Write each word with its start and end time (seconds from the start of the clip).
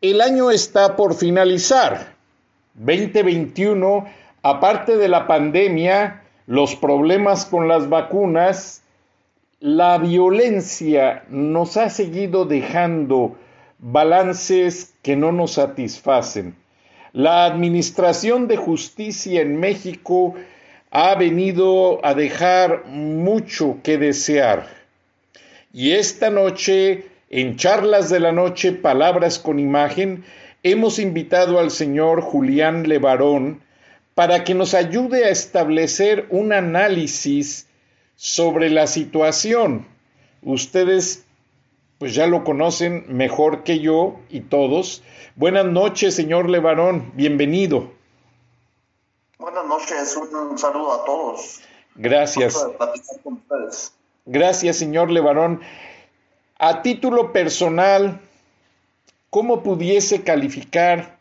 El 0.00 0.20
año 0.20 0.50
está 0.50 0.96
por 0.96 1.14
finalizar. 1.14 2.14
2021, 2.74 4.04
aparte 4.42 4.96
de 4.96 5.06
la 5.06 5.28
pandemia, 5.28 6.24
los 6.46 6.74
problemas 6.74 7.46
con 7.46 7.68
las 7.68 7.88
vacunas, 7.88 8.82
la 9.60 9.98
violencia 9.98 11.24
nos 11.28 11.76
ha 11.76 11.88
seguido 11.90 12.44
dejando 12.44 13.36
balances 13.78 14.94
que 15.02 15.14
no 15.14 15.30
nos 15.30 15.52
satisfacen. 15.52 16.56
La 17.12 17.44
Administración 17.44 18.48
de 18.48 18.56
Justicia 18.56 19.42
en 19.42 19.60
México 19.60 20.34
ha 20.90 21.14
venido 21.14 22.04
a 22.04 22.14
dejar 22.14 22.84
mucho 22.86 23.78
que 23.84 23.96
desear. 23.96 24.83
Y 25.76 25.90
esta 25.94 26.30
noche, 26.30 27.10
en 27.30 27.56
Charlas 27.56 28.08
de 28.08 28.20
la 28.20 28.30
Noche, 28.30 28.70
Palabras 28.70 29.40
con 29.40 29.58
Imagen, 29.58 30.24
hemos 30.62 31.00
invitado 31.00 31.58
al 31.58 31.72
señor 31.72 32.20
Julián 32.20 32.88
Levarón 32.88 33.60
para 34.14 34.44
que 34.44 34.54
nos 34.54 34.72
ayude 34.74 35.24
a 35.24 35.30
establecer 35.30 36.28
un 36.30 36.52
análisis 36.52 37.66
sobre 38.14 38.70
la 38.70 38.86
situación. 38.86 39.88
Ustedes 40.42 41.24
pues 41.98 42.14
ya 42.14 42.28
lo 42.28 42.44
conocen 42.44 43.06
mejor 43.08 43.64
que 43.64 43.80
yo 43.80 44.20
y 44.30 44.42
todos. 44.42 45.02
Buenas 45.34 45.66
noches, 45.66 46.14
señor 46.14 46.48
Levarón, 46.48 47.10
bienvenido. 47.16 47.90
Buenas 49.38 49.66
noches, 49.66 50.16
un 50.16 50.56
saludo 50.56 50.92
a 50.92 51.04
todos. 51.04 51.62
Gracias. 51.96 52.64
Gracias, 54.26 54.76
señor 54.76 55.10
Levarón. 55.10 55.60
A 56.58 56.80
título 56.80 57.32
personal, 57.32 58.20
¿cómo 59.28 59.62
pudiese 59.62 60.22
calificar 60.22 61.18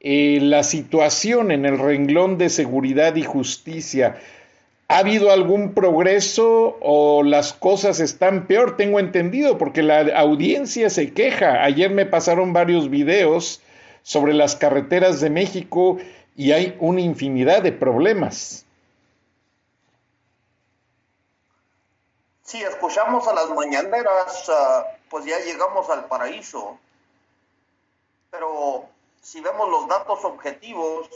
eh, 0.00 0.38
la 0.40 0.62
situación 0.62 1.50
en 1.50 1.66
el 1.66 1.78
renglón 1.78 2.38
de 2.38 2.48
seguridad 2.48 3.14
y 3.16 3.24
justicia? 3.24 4.16
¿Ha 4.88 4.98
habido 4.98 5.32
algún 5.32 5.74
progreso 5.74 6.78
o 6.80 7.22
las 7.22 7.52
cosas 7.52 8.00
están 8.00 8.46
peor? 8.46 8.78
Tengo 8.78 9.00
entendido, 9.00 9.58
porque 9.58 9.82
la 9.82 10.00
audiencia 10.18 10.88
se 10.88 11.12
queja. 11.12 11.62
Ayer 11.62 11.90
me 11.90 12.06
pasaron 12.06 12.54
varios 12.54 12.88
videos 12.88 13.60
sobre 14.02 14.32
las 14.32 14.56
carreteras 14.56 15.20
de 15.20 15.28
México 15.28 15.98
y 16.36 16.52
hay 16.52 16.74
una 16.80 17.02
infinidad 17.02 17.62
de 17.62 17.72
problemas. 17.72 18.64
Si 22.44 22.62
escuchamos 22.62 23.26
a 23.26 23.34
las 23.34 23.50
mañaneras, 23.50 24.48
ah, 24.50 24.84
pues 25.08 25.24
ya 25.24 25.38
llegamos 25.40 25.88
al 25.90 26.04
paraíso. 26.06 26.78
Pero 28.30 28.84
si 29.22 29.40
vemos 29.40 29.68
los 29.70 29.88
datos 29.88 30.24
objetivos, 30.24 31.08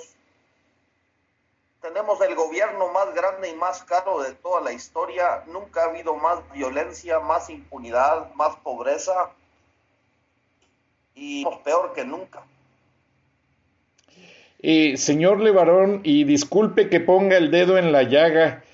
tenemos 1.82 2.20
el 2.22 2.34
gobierno 2.34 2.88
más 2.88 3.14
grande 3.14 3.50
y 3.50 3.54
más 3.54 3.84
caro 3.84 4.22
de 4.22 4.32
toda 4.32 4.62
la 4.62 4.72
historia. 4.72 5.44
Nunca 5.46 5.82
ha 5.82 5.90
habido 5.90 6.16
más 6.16 6.40
violencia, 6.52 7.20
más 7.20 7.50
impunidad, 7.50 8.32
más 8.34 8.56
pobreza 8.56 9.30
y 11.14 11.44
peor 11.62 11.92
que 11.92 12.04
nunca. 12.04 12.42
Eh, 14.60 14.96
señor 14.96 15.40
Levarón, 15.40 16.00
y 16.02 16.24
disculpe 16.24 16.88
que 16.88 17.00
ponga 17.00 17.36
el 17.36 17.50
dedo 17.50 17.78
en 17.78 17.92
la 17.92 18.02
llaga, 18.02 18.64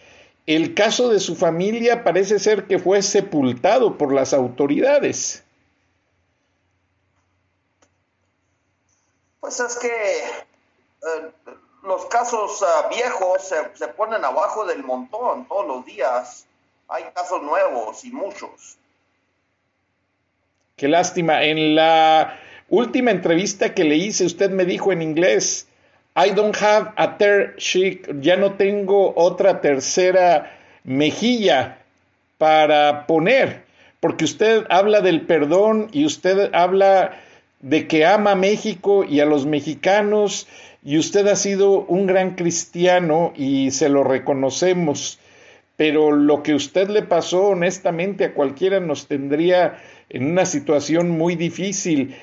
el 0.47 0.75
caso 0.75 1.09
de 1.09 1.21
su 1.21 1.37
familia 1.37 2.05
parece 2.05 2.39
ser 2.39 2.67
que 2.67 2.79
fue 2.79 3.03
sepultado 3.03 3.97
por 3.97 4.13
las 4.13 4.35
autoridades. 4.35 5.43
Pues 9.41 9.61
es 9.61 9.77
que 9.77 9.89
eh, 9.89 11.31
los 11.83 12.07
casos 12.07 12.63
ah, 12.63 12.89
viejos 12.89 13.43
se, 13.43 13.57
se, 13.75 13.89
ponen 13.89 14.25
abajo 14.25 14.67
del 14.67 14.83
montón 14.83 15.47
todos 15.47 15.67
los 15.67 15.85
días. 15.87 16.47
Hay 16.89 17.05
casos 17.15 17.43
nuevos 17.43 18.05
y 18.05 18.11
muchos. 18.11 18.77
Qué 20.77 20.89
lástima. 20.89 21.43
En 21.45 21.75
la 21.75 22.39
última 22.69 23.11
entrevista 23.11 23.75
que 23.75 23.85
le 23.85 23.97
hice, 23.97 24.27
usted 24.27 24.51
me 24.51 24.65
dijo 24.65 24.93
en 24.93 25.03
inglés, 25.03 25.69
I 26.17 26.31
don't 26.31 26.57
have 26.57 26.93
a 26.97 27.19
third 27.19 27.57
cheek, 27.59 28.09
ya 28.21 28.37
no 28.37 28.53
tengo 28.53 29.13
otra 29.17 29.61
tercera 29.61 30.49
mejilla 30.85 31.79
para 32.39 33.07
poner, 33.07 33.63
porque 33.99 34.25
usted 34.25 34.65
habla 34.71 35.01
del 35.01 35.23
perdón 35.23 35.89
y 35.91 36.05
usted 36.05 36.55
habla 36.55 37.19
de 37.59 37.89
que 37.89 38.07
ama 38.07 38.33
a 38.33 38.37
México 38.37 39.03
y 39.03 39.19
a 39.19 39.27
los 39.27 39.45
mexicanos 39.45 40.47
y 40.85 40.99
usted 40.99 41.27
ha 41.27 41.35
sido 41.35 41.81
un 41.81 42.07
gran 42.07 42.37
cristiano 42.37 43.33
y 43.35 43.73
se 43.73 43.89
lo 43.89 44.05
reconocemos, 44.05 45.19
pero 45.77 46.13
lo 46.13 46.45
que 46.45 46.55
usted 46.55 46.91
le 46.91 47.03
pasó 47.03 47.49
honestamente 47.49 48.25
a 48.25 48.35
cualquiera 48.35 48.79
nos 48.79 49.09
tendría 49.09 49.79
en 50.11 50.31
una 50.31 50.47
situación 50.47 51.11
muy 51.11 51.35
difícil 51.35 52.15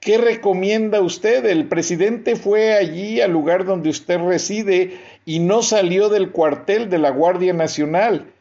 ¿Qué 0.00 0.16
recomienda 0.16 1.02
usted? 1.02 1.44
El 1.44 1.68
presidente 1.68 2.34
fue 2.34 2.72
allí 2.72 3.20
al 3.20 3.32
lugar 3.32 3.66
donde 3.66 3.90
usted 3.90 4.18
reside 4.18 4.98
y 5.26 5.40
no 5.40 5.62
salió 5.62 6.08
del 6.08 6.32
cuartel 6.32 6.88
de 6.88 6.96
la 6.96 7.10
Guardia 7.10 7.52
Nacional. 7.52 8.32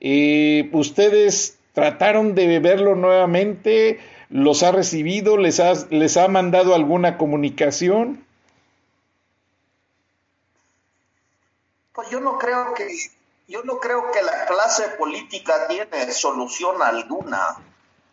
Eh, 0.00 0.70
¿Ustedes 0.72 1.58
trataron 1.74 2.34
de 2.34 2.58
verlo 2.60 2.94
nuevamente? 2.94 4.00
¿Los 4.30 4.62
ha 4.62 4.72
recibido? 4.72 5.36
¿Les 5.36 5.60
ha, 5.60 5.74
les 5.90 6.16
ha 6.16 6.28
mandado 6.28 6.74
alguna 6.74 7.18
comunicación? 7.18 8.24
Pues 11.92 12.08
yo 12.08 12.20
no 12.20 12.38
creo 12.38 12.72
que 12.72 12.88
yo 13.48 13.62
no 13.64 13.78
creo 13.80 14.10
que 14.12 14.22
la 14.22 14.46
clase 14.46 14.88
política 14.98 15.68
tiene 15.68 16.10
solución 16.10 16.80
alguna. 16.80 17.58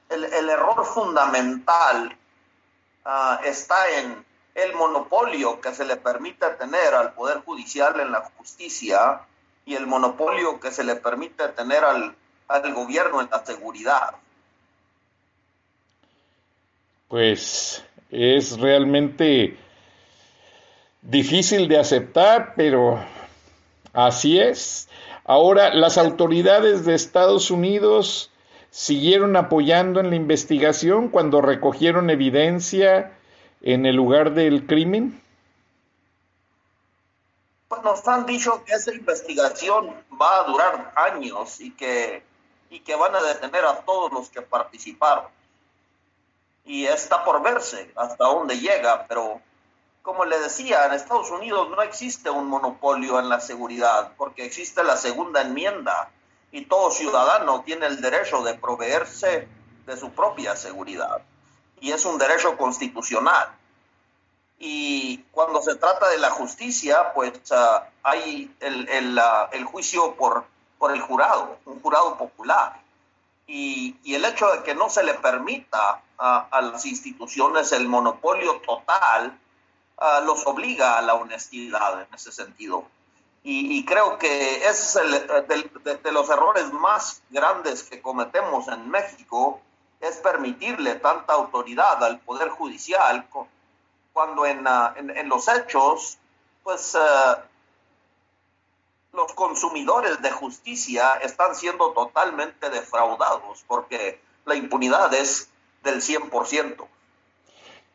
El, 0.09 0.25
el 0.25 0.49
error 0.49 0.83
fundamental 0.85 2.18
Ah, 3.05 3.39
está 3.45 3.99
en 3.99 4.25
el 4.55 4.73
monopolio 4.73 5.61
que 5.61 5.73
se 5.73 5.85
le 5.85 5.95
permite 5.95 6.47
tener 6.59 6.93
al 6.93 7.13
Poder 7.13 7.39
Judicial 7.39 7.99
en 7.99 8.11
la 8.11 8.21
justicia 8.37 9.21
y 9.65 9.75
el 9.75 9.87
monopolio 9.87 10.59
que 10.59 10.71
se 10.71 10.83
le 10.83 10.95
permite 10.95 11.47
tener 11.49 11.83
al, 11.83 12.15
al 12.47 12.73
gobierno 12.73 13.21
en 13.21 13.29
la 13.29 13.45
seguridad. 13.45 14.15
Pues 17.07 17.83
es 18.09 18.59
realmente 18.59 19.57
difícil 21.01 21.67
de 21.67 21.79
aceptar, 21.79 22.53
pero 22.55 23.03
así 23.93 24.39
es. 24.39 24.89
Ahora, 25.23 25.73
las 25.73 25.97
autoridades 25.97 26.85
de 26.85 26.95
Estados 26.95 27.51
Unidos 27.51 28.28
siguieron 28.71 29.35
apoyando 29.35 29.99
en 29.99 30.09
la 30.09 30.15
investigación 30.15 31.09
cuando 31.09 31.41
recogieron 31.41 32.09
evidencia 32.09 33.17
en 33.61 33.85
el 33.85 33.95
lugar 33.95 34.33
del 34.33 34.65
crimen? 34.65 35.21
Pues 37.67 37.83
nos 37.83 38.07
han 38.07 38.25
dicho 38.25 38.63
que 38.65 38.73
esa 38.73 38.93
investigación 38.93 39.93
va 40.19 40.39
a 40.39 40.43
durar 40.43 40.93
años 40.95 41.59
y 41.61 41.71
que, 41.71 42.23
y 42.69 42.79
que 42.79 42.95
van 42.95 43.15
a 43.15 43.21
detener 43.21 43.65
a 43.65 43.77
todos 43.81 44.11
los 44.11 44.29
que 44.29 44.41
participaron. 44.41 45.25
y 46.65 46.85
está 46.85 47.23
por 47.23 47.41
verse 47.41 47.91
hasta 47.95 48.25
dónde 48.25 48.59
llega, 48.59 49.07
pero 49.07 49.41
como 50.03 50.25
le 50.25 50.39
decía, 50.39 50.85
en 50.85 50.93
Estados 50.93 51.31
Unidos 51.31 51.69
no 51.69 51.81
existe 51.81 52.29
un 52.29 52.47
monopolio 52.47 53.19
en 53.19 53.27
la 53.27 53.39
seguridad, 53.39 54.13
porque 54.17 54.45
existe 54.45 54.83
la 54.83 54.97
segunda 54.97 55.41
enmienda 55.41 56.11
y 56.51 56.65
todo 56.65 56.91
ciudadano 56.91 57.61
tiene 57.63 57.85
el 57.85 58.01
derecho 58.01 58.41
de 58.41 58.55
proveerse 58.55 59.47
de 59.85 59.97
su 59.97 60.11
propia 60.11 60.55
seguridad. 60.55 61.21
Y 61.79 61.91
es 61.91 62.05
un 62.05 62.17
derecho 62.17 62.57
constitucional. 62.57 63.49
Y 64.57 65.19
cuando 65.31 65.61
se 65.61 65.75
trata 65.75 66.09
de 66.09 66.17
la 66.17 66.31
justicia, 66.31 67.13
pues 67.13 67.31
uh, 67.51 67.81
hay 68.03 68.53
el, 68.59 68.89
el, 68.89 69.63
juicio 69.63 70.15
por, 70.15 70.45
por 70.77 70.91
el 70.91 71.01
jurado, 71.01 71.57
un 71.65 71.81
jurado 71.81 72.17
popular. 72.17 72.81
Y, 73.47 73.95
y 74.03 74.15
el 74.15 74.25
hecho 74.25 74.51
de 74.51 74.63
que 74.63 74.75
no 74.75 74.89
se 74.89 75.03
le 75.03 75.13
permita 75.15 76.01
a, 76.17 76.61
las 76.61 76.85
instituciones 76.85 77.71
el 77.71 77.87
monopolio 77.87 78.59
total, 78.59 79.39
uh, 79.97 80.25
los 80.25 80.45
obliga 80.45 80.97
a 80.97 81.01
la 81.01 81.13
honestidad 81.13 82.01
en 82.01 82.13
ese 82.13 82.31
sentido. 82.31 82.85
Y, 83.43 83.77
y 83.77 83.85
creo 83.85 84.17
que 84.17 84.57
ese 84.57 84.69
es 84.69 84.95
el, 84.97 85.11
de, 85.11 85.69
de, 85.83 85.97
de, 85.97 86.11
los 86.11 86.29
errores 86.29 86.71
más 86.73 87.21
grandes 87.29 87.83
que 87.83 88.01
cometemos 88.01 88.67
en 88.67 88.89
México, 88.89 89.61
es 90.01 90.17
permitirle 90.17 90.95
tanta 90.95 91.33
autoridad 91.33 92.03
al 92.03 92.19
Poder 92.19 92.49
Judicial 92.49 93.27
cuando 94.13 94.45
en, 94.45 94.67
uh, 94.67 94.91
en, 94.95 95.09
en 95.15 95.29
los 95.29 95.47
hechos, 95.47 96.17
pues 96.63 96.95
uh, 96.95 97.39
los 99.13 99.33
consumidores 99.33 100.21
de 100.21 100.31
justicia 100.31 101.15
están 101.15 101.55
siendo 101.55 101.91
totalmente 101.91 102.69
defraudados 102.69 103.63
porque 103.67 104.21
la 104.45 104.55
impunidad 104.55 105.13
es 105.13 105.49
del 105.83 106.01
100%. 106.01 106.87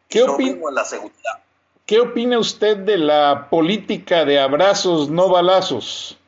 ¿Qué, 0.08 0.23
opina, 0.23 0.69
en 0.69 0.75
la 0.75 0.85
seguridad. 0.85 1.44
¿Qué 1.86 2.00
opina 2.00 2.38
usted 2.38 2.78
de 2.78 2.96
la 2.96 3.48
política 3.50 4.25
de 4.25 4.40
abrazos 4.40 5.10
no 5.10 5.28
balazos? 5.28 6.19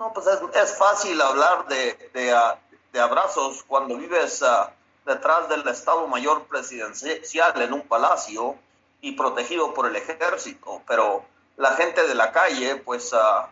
No, 0.00 0.12
pues 0.12 0.26
es, 0.26 0.40
es 0.56 0.76
fácil 0.76 1.20
hablar 1.20 1.68
de, 1.68 2.10
de, 2.12 2.34
uh, 2.34 2.56
de, 2.92 2.98
abrazos 3.00 3.62
cuando 3.62 3.96
vives 3.96 4.42
uh, 4.42 4.68
detrás 5.06 5.48
del 5.48 5.66
Estado 5.68 6.08
Mayor 6.08 6.44
Presidencial 6.48 7.62
en 7.62 7.72
un 7.72 7.82
palacio 7.82 8.56
y 9.00 9.12
protegido 9.12 9.72
por 9.74 9.86
el 9.86 9.94
ejército, 9.94 10.82
pero 10.88 11.24
la 11.56 11.76
gente 11.76 12.08
de 12.08 12.16
la 12.16 12.32
calle, 12.32 12.74
pues, 12.84 13.12
uh, 13.12 13.46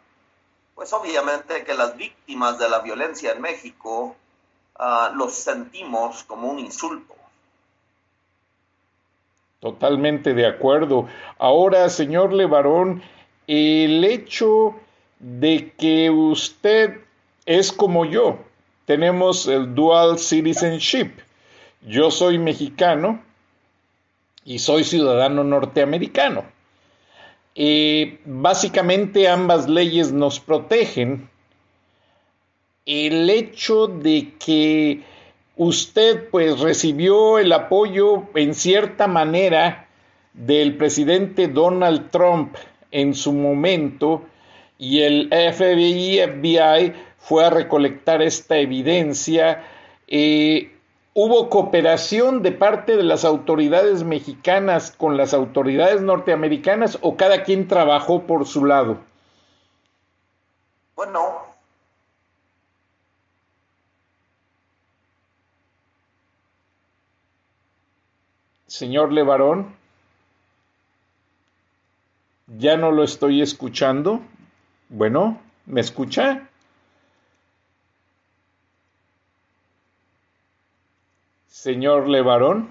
pues 0.75 0.93
obviamente 0.93 1.63
que 1.63 1.75
las 1.75 1.97
víctimas 1.97 2.59
de 2.59 2.69
la 2.69 2.81
violencia 2.81 3.31
en 3.31 3.41
México 3.41 4.17
uh, 4.77 5.15
los 5.15 5.35
sentimos 5.35 6.25
como 6.25 6.51
un 6.51 6.59
insulto. 6.59 7.15
Totalmente 9.61 10.33
de 10.33 10.47
acuerdo. 10.47 11.07
Ahora, 11.39 11.89
señor 11.91 12.33
Levarón, 12.33 13.03
el 13.47 14.03
hecho 14.05 14.75
de 15.19 15.73
que 15.77 16.09
usted 16.09 16.99
es 17.45 17.71
como 17.71 18.07
yo, 18.07 18.39
tenemos 18.87 19.47
el 19.47 19.75
dual 19.75 20.19
citizenship. 20.19 21.11
Yo 21.87 22.11
soy 22.11 22.39
mexicano 22.39 23.23
y 24.45 24.61
soy 24.61 24.85
ciudadano 24.85 25.45
norteamericano. 25.45 26.45
Eh, 27.55 28.19
básicamente 28.25 29.29
ambas 29.29 29.69
leyes 29.69 30.11
nos 30.11 30.41
protegen. 30.41 31.29
El 32.87 33.29
hecho 33.29 33.89
de 33.89 34.33
que 34.39 35.03
usted 35.63 36.31
pues 36.31 36.59
recibió 36.61 37.39
el 37.39 37.53
apoyo 37.53 38.23
en 38.35 38.55
cierta 38.55 39.07
manera 39.07 39.89
del 40.33 40.79
presidente 40.79 41.49
Donald 41.49 42.11
Trump 42.11 42.57
en 42.91 43.13
su 43.13 43.35
momento 43.35 44.23
y 44.79 45.03
el 45.03 45.29
FBI, 45.29 46.19
FBI 46.19 46.95
fue 47.19 47.45
a 47.45 47.51
recolectar 47.51 48.23
esta 48.23 48.57
evidencia. 48.57 49.63
Eh, 50.09 50.75
hubo 51.13 51.51
cooperación 51.51 52.41
de 52.41 52.53
parte 52.53 52.97
de 52.97 53.03
las 53.03 53.27
autoridades 53.27 54.03
mexicanas 54.03 54.91
con 54.91 55.19
las 55.19 55.35
autoridades 55.35 56.01
norteamericanas 56.01 56.97
o 57.03 57.19
cada 57.19 57.43
quien 57.43 57.69
trabajó 57.69 58.23
por 58.23 58.47
su 58.47 58.65
lado? 58.65 58.97
Bueno. 60.97 61.50
Señor 68.81 69.13
Levarón, 69.13 69.77
ya 72.47 72.79
no 72.79 72.91
lo 72.93 73.05
estoy 73.05 73.43
escuchando. 73.43 74.23
Bueno, 74.89 75.39
¿me 75.67 75.83
escucha? 75.83 76.49
Señor 81.47 82.09
Levarón, 82.09 82.71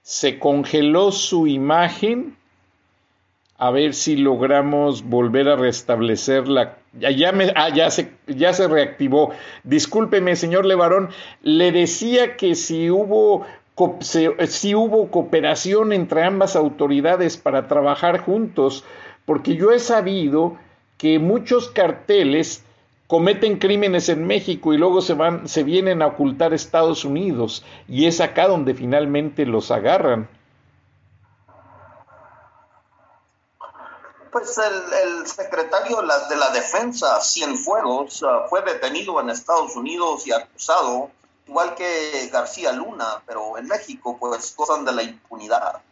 se 0.00 0.38
congeló 0.38 1.12
su 1.12 1.46
imagen. 1.46 2.38
A 3.60 3.70
ver 3.70 3.92
si 3.92 4.16
logramos 4.16 5.04
volver 5.04 5.46
a 5.50 5.56
restablecerla. 5.56 6.78
Ya, 6.98 7.10
ya, 7.10 7.30
me, 7.30 7.52
ah, 7.54 7.68
ya, 7.68 7.90
se, 7.90 8.10
ya 8.26 8.54
se 8.54 8.66
reactivó. 8.66 9.32
Discúlpeme, 9.64 10.34
señor 10.34 10.64
Levarón. 10.64 11.10
Le 11.42 11.70
decía 11.70 12.36
que 12.36 12.54
si 12.54 12.88
hubo, 12.88 13.44
si 14.00 14.74
hubo 14.74 15.10
cooperación 15.10 15.92
entre 15.92 16.24
ambas 16.24 16.56
autoridades 16.56 17.36
para 17.36 17.68
trabajar 17.68 18.20
juntos, 18.20 18.82
porque 19.26 19.56
yo 19.56 19.72
he 19.72 19.78
sabido 19.78 20.56
que 20.96 21.18
muchos 21.18 21.68
carteles 21.68 22.64
cometen 23.06 23.58
crímenes 23.58 24.08
en 24.08 24.26
México 24.26 24.72
y 24.72 24.78
luego 24.78 25.02
se 25.02 25.12
van, 25.12 25.48
se 25.48 25.64
vienen 25.64 26.00
a 26.00 26.06
ocultar 26.06 26.52
a 26.52 26.56
Estados 26.56 27.04
Unidos 27.04 27.62
y 27.88 28.06
es 28.06 28.22
acá 28.22 28.48
donde 28.48 28.72
finalmente 28.72 29.44
los 29.44 29.70
agarran. 29.70 30.28
Pues 34.32 34.58
el, 34.58 35.26
secretario 35.26 36.02
de 36.02 36.36
la 36.36 36.50
Defensa, 36.50 37.20
Cienfuegos, 37.20 38.22
uh, 38.22 38.48
fue 38.48 38.62
detenido 38.62 39.20
en 39.20 39.30
Estados 39.30 39.74
Unidos 39.74 40.26
y 40.26 40.32
acusado, 40.32 41.10
igual 41.48 41.74
que 41.74 42.28
García 42.32 42.72
Luna, 42.72 43.22
pero 43.26 43.58
en 43.58 43.66
México 43.66 44.16
pues 44.20 44.54
gozan 44.56 44.84
de 44.84 44.92
la 44.92 45.02
impunidad. 45.02 45.82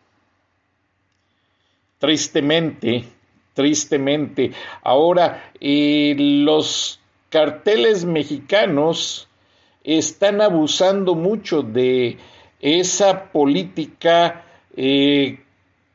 Tristemente, 1.99 3.09
tristemente. 3.55 4.53
Ahora, 4.83 5.53
eh, 5.61 6.15
los 6.17 7.01
carteles 7.29 8.05
mexicanos 8.05 9.29
están 9.83 10.41
abusando 10.41 11.17
mucho 11.17 11.63
de 11.63 12.19
esa 12.61 13.25
política 13.33 14.45
eh, 14.77 15.45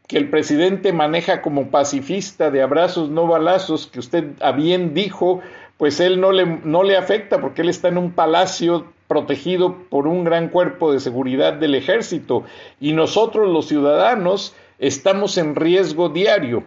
que 0.08 0.18
el 0.18 0.30
presidente 0.30 0.92
maneja 0.94 1.42
como 1.42 1.70
pacifista 1.70 2.52
de 2.52 2.62
abrazos 2.62 3.10
no 3.10 3.28
balazos, 3.28 3.88
que 3.88 4.00
usted 4.00 4.32
a 4.42 4.52
bien 4.52 4.94
dijo, 4.94 5.42
pues 5.78 6.00
él 6.00 6.20
no 6.20 6.32
le, 6.32 6.46
no 6.46 6.84
le 6.84 6.98
afecta 6.98 7.40
porque 7.40 7.62
él 7.62 7.70
está 7.70 7.88
en 7.88 7.98
un 7.98 8.12
palacio 8.12 8.86
protegido 9.08 9.76
por 9.90 10.08
un 10.08 10.24
gran 10.24 10.50
cuerpo 10.50 10.92
de 10.92 11.00
seguridad 11.00 11.54
del 11.54 11.76
ejército. 11.76 12.44
Y 12.80 12.94
nosotros 12.94 13.50
los 13.50 13.68
ciudadanos 13.68 14.54
estamos 14.80 15.38
en 15.38 15.56
riesgo 15.56 16.10
diario 16.10 16.64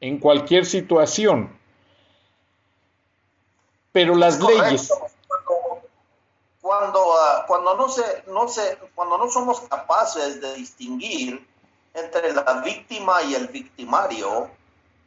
en 0.00 0.18
cualquier 0.18 0.66
situación. 0.66 1.50
Pero 3.92 4.14
las 4.14 4.40
leyes 4.40 4.90
cuando 6.66 6.98
uh, 7.00 7.46
cuando 7.46 7.76
no 7.76 7.88
se 7.88 8.02
no 8.26 8.48
se 8.48 8.76
cuando 8.96 9.18
no 9.18 9.30
somos 9.30 9.60
capaces 9.60 10.40
de 10.40 10.54
distinguir 10.54 11.46
entre 11.96 12.32
la 12.32 12.62
víctima 12.64 13.22
y 13.22 13.34
el 13.34 13.48
victimario 13.48 14.50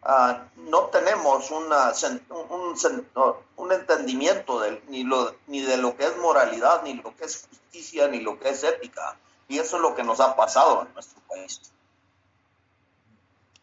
uh, 0.03 0.69
no 0.69 0.81
tenemos 0.86 1.51
una, 1.51 1.93
un, 3.58 3.72
entendimiento 3.72 4.62
ni, 4.89 5.05
ni 5.48 5.62
de 5.62 5.77
lo 5.77 5.96
que 5.96 6.05
es 6.05 6.17
moralidad, 6.17 6.84
ni 6.84 6.96
lo 6.96 7.15
que 7.15 7.25
es 7.25 7.48
justicia, 7.48 8.08
ni 8.08 8.22
lo 8.22 8.39
que 8.39 8.50
es 8.50 8.63
ética. 8.63 9.17
Y 9.48 9.60
eso 9.60 9.77
es 9.77 9.81
lo 9.81 9.96
que 9.96 10.03
nos 10.03 10.19
ha 10.19 10.36
pasado 10.36 10.86
en 10.86 10.93
nuestro 10.93 11.22
país. 11.27 11.62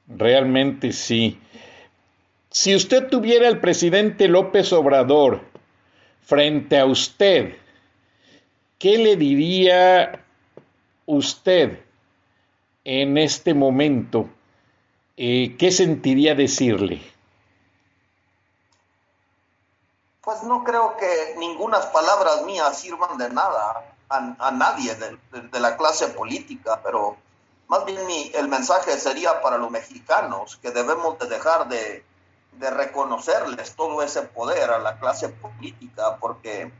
Realmente 0.08 0.92
sí. 0.92 1.40
Si 2.50 2.74
usted 2.74 3.08
tuviera 3.08 3.48
al 3.48 3.60
presidente 3.60 4.28
López 4.28 4.72
Obrador 4.72 5.40
frente 6.22 6.78
a 6.78 6.86
usted, 6.86 7.56
¿qué 8.78 8.98
le 8.98 9.16
diría 9.16 10.24
usted 11.06 11.85
en 12.86 13.18
este 13.18 13.52
momento? 13.52 14.28
Eh, 15.16 15.56
¿Qué 15.58 15.72
sentiría 15.72 16.36
decirle? 16.36 17.02
Pues 20.20 20.44
no 20.44 20.62
creo 20.62 20.96
que 20.96 21.34
ninguna 21.36 21.80
palabras 21.92 22.44
mías 22.44 22.78
sirvan 22.78 23.18
de 23.18 23.28
nada 23.30 23.92
a, 24.08 24.50
nadie 24.52 24.94
de, 24.94 25.60
la 25.60 25.76
clase 25.76 26.08
política, 26.08 26.80
pero 26.84 27.16
más 27.66 27.84
bien 27.84 27.98
el 28.34 28.48
mensaje 28.48 28.96
sería 28.98 29.42
para 29.42 29.58
los 29.58 29.70
mexicanos 29.70 30.56
que 30.62 30.70
debemos 30.70 31.18
de 31.18 31.26
dejar 31.26 31.68
de, 31.68 32.04
de 32.52 32.70
reconocerles 32.70 33.74
todo 33.74 34.00
ese 34.02 34.22
poder 34.22 34.70
a 34.70 34.78
la 34.78 34.98
clase 35.00 35.28
política 35.28 36.18
porque 36.20 36.70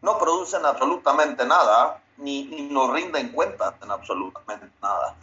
no 0.00 0.18
producen 0.18 0.66
absolutamente 0.66 1.46
nada 1.46 2.02
ni, 2.16 2.44
ni, 2.46 2.62
nos 2.62 2.92
rinden 2.92 3.30
cuentas 3.30 3.74
en 3.80 3.92
absolutamente 3.92 4.66
nada. 4.82 5.16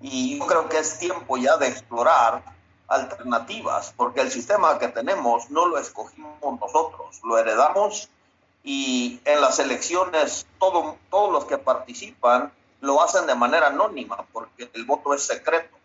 Y 0.00 0.38
yo 0.38 0.46
creo 0.46 0.68
que 0.68 0.78
es 0.78 0.98
tiempo 0.98 1.36
ya 1.36 1.56
de 1.56 1.68
explorar 1.68 2.42
alternativas, 2.88 3.92
porque 3.96 4.20
el 4.20 4.30
sistema 4.30 4.78
que 4.78 4.88
tenemos 4.88 5.50
no 5.50 5.66
lo 5.66 5.78
escogimos 5.78 6.60
nosotros, 6.60 7.20
lo 7.22 7.38
heredamos 7.38 8.08
y 8.62 9.20
en 9.24 9.40
las 9.40 9.58
elecciones 9.58 10.46
todo, 10.58 10.96
todos 11.08 11.32
los 11.32 11.44
que 11.44 11.56
participan 11.56 12.52
lo 12.80 13.02
hacen 13.02 13.26
de 13.26 13.34
manera 13.34 13.68
anónima, 13.68 14.24
porque 14.32 14.70
el 14.72 14.84
voto 14.84 15.14
es 15.14 15.22
secreto. 15.22 15.76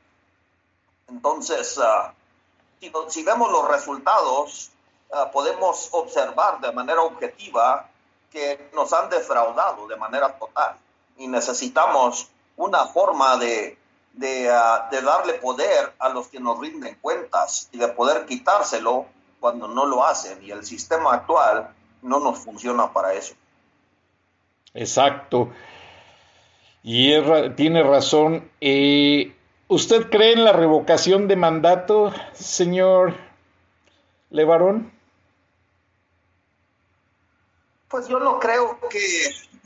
Entonces, 1.08 1.78
uh, 1.78 2.12
si, 3.10 3.24
vemos 3.24 3.52
los 3.52 3.68
resultados, 3.68 4.72
uh, 5.10 5.32
podemos 5.32 5.90
observar 5.92 6.60
de 6.62 6.72
manera 6.72 7.02
objetiva 7.02 7.90
que 8.32 8.70
nos 8.74 8.92
han 8.94 9.10
defraudado 9.10 9.88
de 9.88 9.96
manera 9.96 10.38
total 10.38 10.78
y 11.18 11.28
necesitamos 11.28 12.30
una 12.58 12.88
forma 12.88 13.38
de, 13.38 13.78
de, 14.18 14.50
uh, 14.50 14.90
de 14.92 15.02
darle 15.02 15.34
poder 15.34 15.94
a 16.00 16.10
los 16.10 16.28
que 16.28 16.40
nos 16.40 16.60
rinden 16.60 16.98
cuentas 17.02 17.70
y 17.72 17.78
de 17.78 17.88
poder 17.90 18.26
quitárselo 18.26 19.06
cuando 19.40 19.68
no 19.68 19.86
lo 19.86 20.06
hacen 20.06 20.44
y 20.44 20.52
el 20.52 20.66
sistema 20.66 21.14
actual 21.14 21.70
no 22.02 22.20
nos 22.20 22.40
funciona 22.40 22.92
para 22.92 23.14
eso. 23.14 23.36
Exacto. 24.74 25.50
Y 26.84 27.14
tiene 27.56 27.82
razón. 27.84 28.52
Eh, 28.62 29.36
¿Usted 29.68 30.10
cree 30.10 30.34
en 30.34 30.44
la 30.44 30.52
revocación 30.52 31.28
de 31.28 31.36
mandato, 31.36 32.14
señor 32.34 33.16
Levarón? 34.30 34.92
Pues 37.88 38.08
yo 38.08 38.20
no 38.20 38.40
creo 38.40 38.80
que 38.90 39.00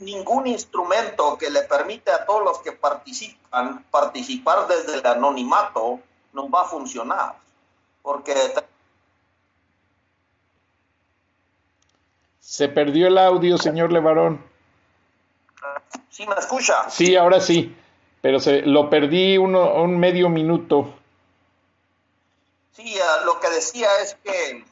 ningún 0.00 0.46
instrumento 0.46 1.36
que 1.38 1.50
le 1.50 1.62
permite 1.62 2.10
a 2.10 2.24
todos 2.24 2.44
los 2.44 2.58
que 2.60 2.72
participan 2.72 3.84
participar 3.90 4.66
desde 4.66 4.98
el 4.98 5.06
anonimato 5.06 6.00
nos 6.32 6.46
va 6.46 6.62
a 6.62 6.64
funcionar, 6.64 7.36
porque 8.02 8.34
se 12.40 12.68
perdió 12.68 13.08
el 13.08 13.18
audio, 13.18 13.58
señor 13.58 13.92
Levarón. 13.92 14.44
¿Sí 16.10 16.26
me 16.26 16.34
escucha? 16.34 16.88
Sí, 16.90 17.16
ahora 17.16 17.40
sí 17.40 17.76
pero 18.20 18.40
se, 18.40 18.62
lo 18.62 18.90
perdí 18.90 19.38
uno, 19.38 19.74
un 19.82 19.98
medio 19.98 20.28
minuto. 20.28 20.94
Sí, 22.72 22.96
uh, 22.96 23.24
lo 23.24 23.40
que 23.40 23.50
decía 23.50 23.88
es 24.02 24.16
que 24.22 24.64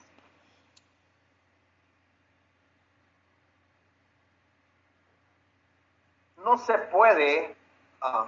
no 6.45 6.59
se 6.59 6.79
puede, 6.79 7.57
uh, 8.03 8.27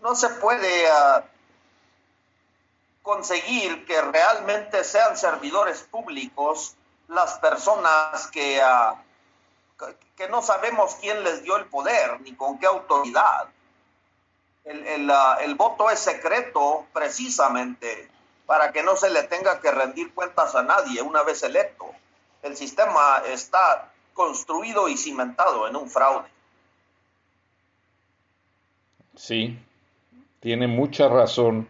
no 0.00 0.14
se 0.14 0.28
puede 0.28 0.90
uh, 0.90 1.22
conseguir 3.02 3.84
que 3.86 4.00
realmente 4.00 4.84
sean 4.84 5.16
servidores 5.16 5.82
públicos 5.82 6.76
las 7.08 7.38
personas 7.38 8.28
que 8.28 8.60
que 10.16 10.28
no 10.28 10.42
sabemos 10.42 10.96
quién 11.00 11.24
les 11.24 11.42
dio 11.42 11.56
el 11.56 11.66
poder 11.66 12.20
ni 12.20 12.34
con 12.34 12.58
qué 12.58 12.66
autoridad. 12.66 13.48
El, 14.64 15.10
el, 15.40 15.54
voto 15.56 15.90
es 15.90 15.98
secreto 15.98 16.86
precisamente 16.92 18.08
para 18.46 18.70
que 18.70 18.84
no 18.84 18.94
se 18.94 19.10
le 19.10 19.24
tenga 19.24 19.60
que 19.60 19.72
rendir 19.72 20.14
cuentas 20.14 20.54
a 20.54 20.62
nadie 20.62 21.02
una 21.02 21.24
vez 21.24 21.42
electo. 21.42 21.90
El 22.42 22.56
sistema 22.56 23.22
está 23.26 23.92
construido 24.14 24.88
y 24.88 24.96
cimentado 24.96 25.68
en 25.68 25.76
un 25.76 25.88
fraude. 25.88 26.28
Sí, 29.16 29.58
tiene 30.40 30.66
mucha 30.66 31.08
razón. 31.08 31.68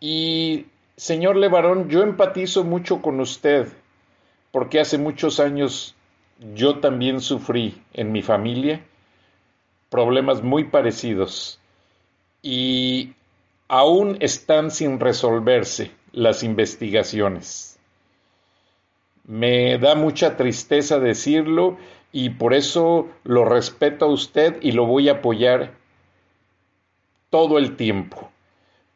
Y, 0.00 0.66
señor 0.96 1.36
Levarón, 1.36 1.88
yo 1.88 2.02
empatizo 2.02 2.64
mucho 2.64 3.02
con 3.02 3.20
usted, 3.20 3.72
porque 4.52 4.80
hace 4.80 4.98
muchos 4.98 5.40
años 5.40 5.94
yo 6.54 6.80
también 6.80 7.20
sufrí 7.20 7.82
en 7.92 8.12
mi 8.12 8.22
familia 8.22 8.84
problemas 9.88 10.42
muy 10.42 10.64
parecidos 10.64 11.60
y 12.42 13.14
aún 13.68 14.18
están 14.20 14.70
sin 14.70 15.00
resolverse 15.00 15.90
las 16.12 16.42
investigaciones. 16.42 17.75
Me 19.26 19.76
da 19.78 19.94
mucha 19.94 20.36
tristeza 20.36 20.98
decirlo 20.98 21.76
y 22.12 22.30
por 22.30 22.54
eso 22.54 23.08
lo 23.24 23.44
respeto 23.44 24.06
a 24.06 24.08
usted 24.08 24.56
y 24.62 24.72
lo 24.72 24.86
voy 24.86 25.08
a 25.08 25.14
apoyar 25.14 25.72
todo 27.30 27.58
el 27.58 27.76
tiempo. 27.76 28.30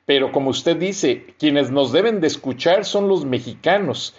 Pero 0.06 0.32
como 0.32 0.50
usted 0.50 0.76
dice, 0.76 1.26
quienes 1.38 1.70
nos 1.70 1.92
deben 1.92 2.20
de 2.20 2.26
escuchar 2.26 2.84
son 2.84 3.08
los 3.08 3.24
mexicanos, 3.24 4.14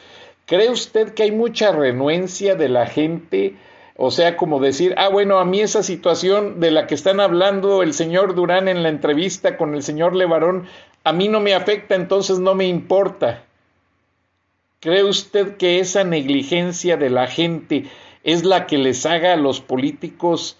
¿Cree 0.51 0.69
usted 0.69 1.13
que 1.13 1.23
hay 1.23 1.31
mucha 1.31 1.71
renuencia 1.71 2.55
de 2.55 2.67
la 2.67 2.85
gente? 2.85 3.55
O 3.95 4.11
sea, 4.11 4.35
como 4.35 4.59
decir, 4.59 4.93
ah, 4.97 5.07
bueno, 5.07 5.39
a 5.39 5.45
mí 5.45 5.61
esa 5.61 5.81
situación 5.81 6.59
de 6.59 6.71
la 6.71 6.87
que 6.87 6.93
están 6.93 7.21
hablando 7.21 7.81
el 7.83 7.93
señor 7.93 8.35
Durán 8.35 8.67
en 8.67 8.83
la 8.83 8.89
entrevista 8.89 9.55
con 9.55 9.75
el 9.75 9.81
señor 9.81 10.13
Levarón, 10.13 10.67
a 11.05 11.13
mí 11.13 11.29
no 11.29 11.39
me 11.39 11.53
afecta, 11.53 11.95
entonces 11.95 12.39
no 12.39 12.53
me 12.53 12.67
importa. 12.67 13.45
¿Cree 14.81 15.03
usted 15.03 15.57
que 15.57 15.79
esa 15.79 16.03
negligencia 16.03 16.97
de 16.97 17.11
la 17.11 17.27
gente 17.27 17.91
es 18.23 18.43
la 18.43 18.65
que 18.65 18.79
les 18.79 19.05
haga 19.05 19.33
a 19.33 19.35
los 19.35 19.61
políticos 19.61 20.57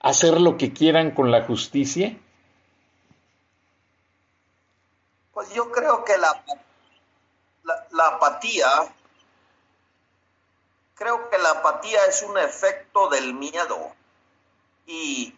hacer 0.00 0.40
lo 0.40 0.56
que 0.56 0.72
quieran 0.72 1.10
con 1.10 1.30
la 1.30 1.44
justicia? 1.44 2.18
Pues 5.34 5.52
yo 5.52 5.70
creo 5.70 6.06
que 6.06 6.16
la, 6.16 6.42
apatía 8.06 8.66
creo 10.94 11.28
que 11.28 11.36
la 11.36 11.50
apatía 11.50 11.98
es 12.08 12.22
un 12.22 12.38
efecto 12.38 13.10
del 13.10 13.34
miedo. 13.34 13.92
Y, 14.86 15.34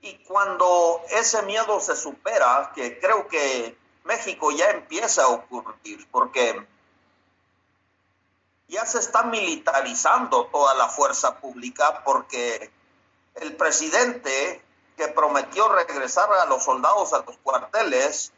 y 0.00 0.14
cuando 0.24 1.00
ese 1.10 1.42
miedo 1.42 1.78
se 1.78 1.94
supera, 1.94 2.72
que 2.74 2.98
creo 2.98 3.28
que 3.28 3.83
México 4.04 4.50
ya 4.50 4.70
empieza 4.70 5.24
a 5.24 5.28
ocurrir, 5.28 6.06
porque 6.10 6.66
ya 8.68 8.84
se 8.86 8.98
está 8.98 9.24
militarizando 9.24 10.46
toda 10.46 10.74
la 10.74 10.88
fuerza 10.88 11.40
pública, 11.40 12.02
porque 12.04 12.70
el 13.36 13.56
presidente 13.56 14.62
que 14.96 15.08
prometió 15.08 15.68
regresar 15.68 16.30
a 16.32 16.46
los 16.46 16.64
soldados 16.64 17.12
a 17.12 17.24
los 17.24 17.36
cuarteles, 17.38 18.32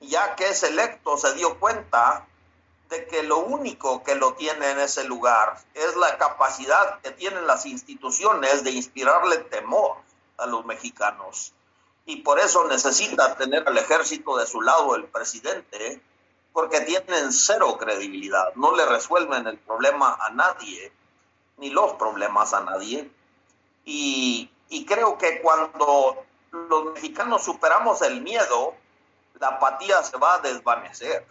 ya 0.00 0.36
que 0.36 0.48
es 0.48 0.62
electo, 0.62 1.16
se 1.18 1.34
dio 1.34 1.58
cuenta 1.58 2.26
de 2.88 3.06
que 3.06 3.22
lo 3.22 3.38
único 3.38 4.02
que 4.02 4.14
lo 4.14 4.34
tiene 4.34 4.70
en 4.70 4.80
ese 4.80 5.04
lugar 5.04 5.58
es 5.74 5.96
la 5.96 6.16
capacidad 6.16 7.00
que 7.00 7.10
tienen 7.10 7.46
las 7.46 7.66
instituciones 7.66 8.64
de 8.64 8.70
inspirarle 8.70 9.38
temor 9.38 9.96
a 10.38 10.46
los 10.46 10.64
mexicanos. 10.64 11.52
Y 12.08 12.16
por 12.22 12.40
eso 12.40 12.66
necesita 12.66 13.36
tener 13.36 13.68
al 13.68 13.76
ejército 13.76 14.36
de 14.36 14.46
su 14.46 14.60
lado 14.62 14.96
el 14.96 15.04
presidente, 15.04 16.00
porque 16.52 16.80
tienen 16.80 17.32
cero 17.32 17.76
credibilidad, 17.78 18.54
no 18.54 18.74
le 18.74 18.86
resuelven 18.86 19.46
el 19.46 19.58
problema 19.58 20.16
a 20.20 20.30
nadie, 20.30 20.90
ni 21.58 21.70
los 21.70 21.92
problemas 21.92 22.54
a 22.54 22.60
nadie. 22.60 23.10
Y, 23.84 24.50
y 24.70 24.84
creo 24.86 25.18
que 25.18 25.40
cuando 25.42 26.24
los 26.50 26.94
mexicanos 26.94 27.44
superamos 27.44 28.00
el 28.02 28.22
miedo, 28.22 28.74
la 29.38 29.48
apatía 29.48 30.02
se 30.02 30.16
va 30.16 30.34
a 30.34 30.38
desvanecer 30.38 31.26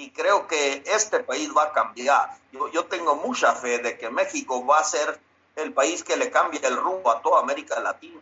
y 0.00 0.10
creo 0.12 0.46
que 0.46 0.82
este 0.86 1.20
país 1.20 1.50
va 1.54 1.64
a 1.64 1.72
cambiar. 1.72 2.30
Yo, 2.52 2.86
tengo 2.86 3.16
mucha 3.16 3.54
fe 3.54 3.78
de 3.78 3.98
que 3.98 4.08
México 4.08 4.64
va 4.64 4.78
a 4.78 4.84
ser 4.84 5.20
el 5.56 5.74
país 5.74 6.02
que 6.02 6.16
le 6.16 6.30
cambie 6.30 6.60
el 6.64 6.76
rumbo 6.76 7.10
a 7.10 7.20
toda 7.20 7.40
América 7.40 7.78
Latina. 7.80 8.20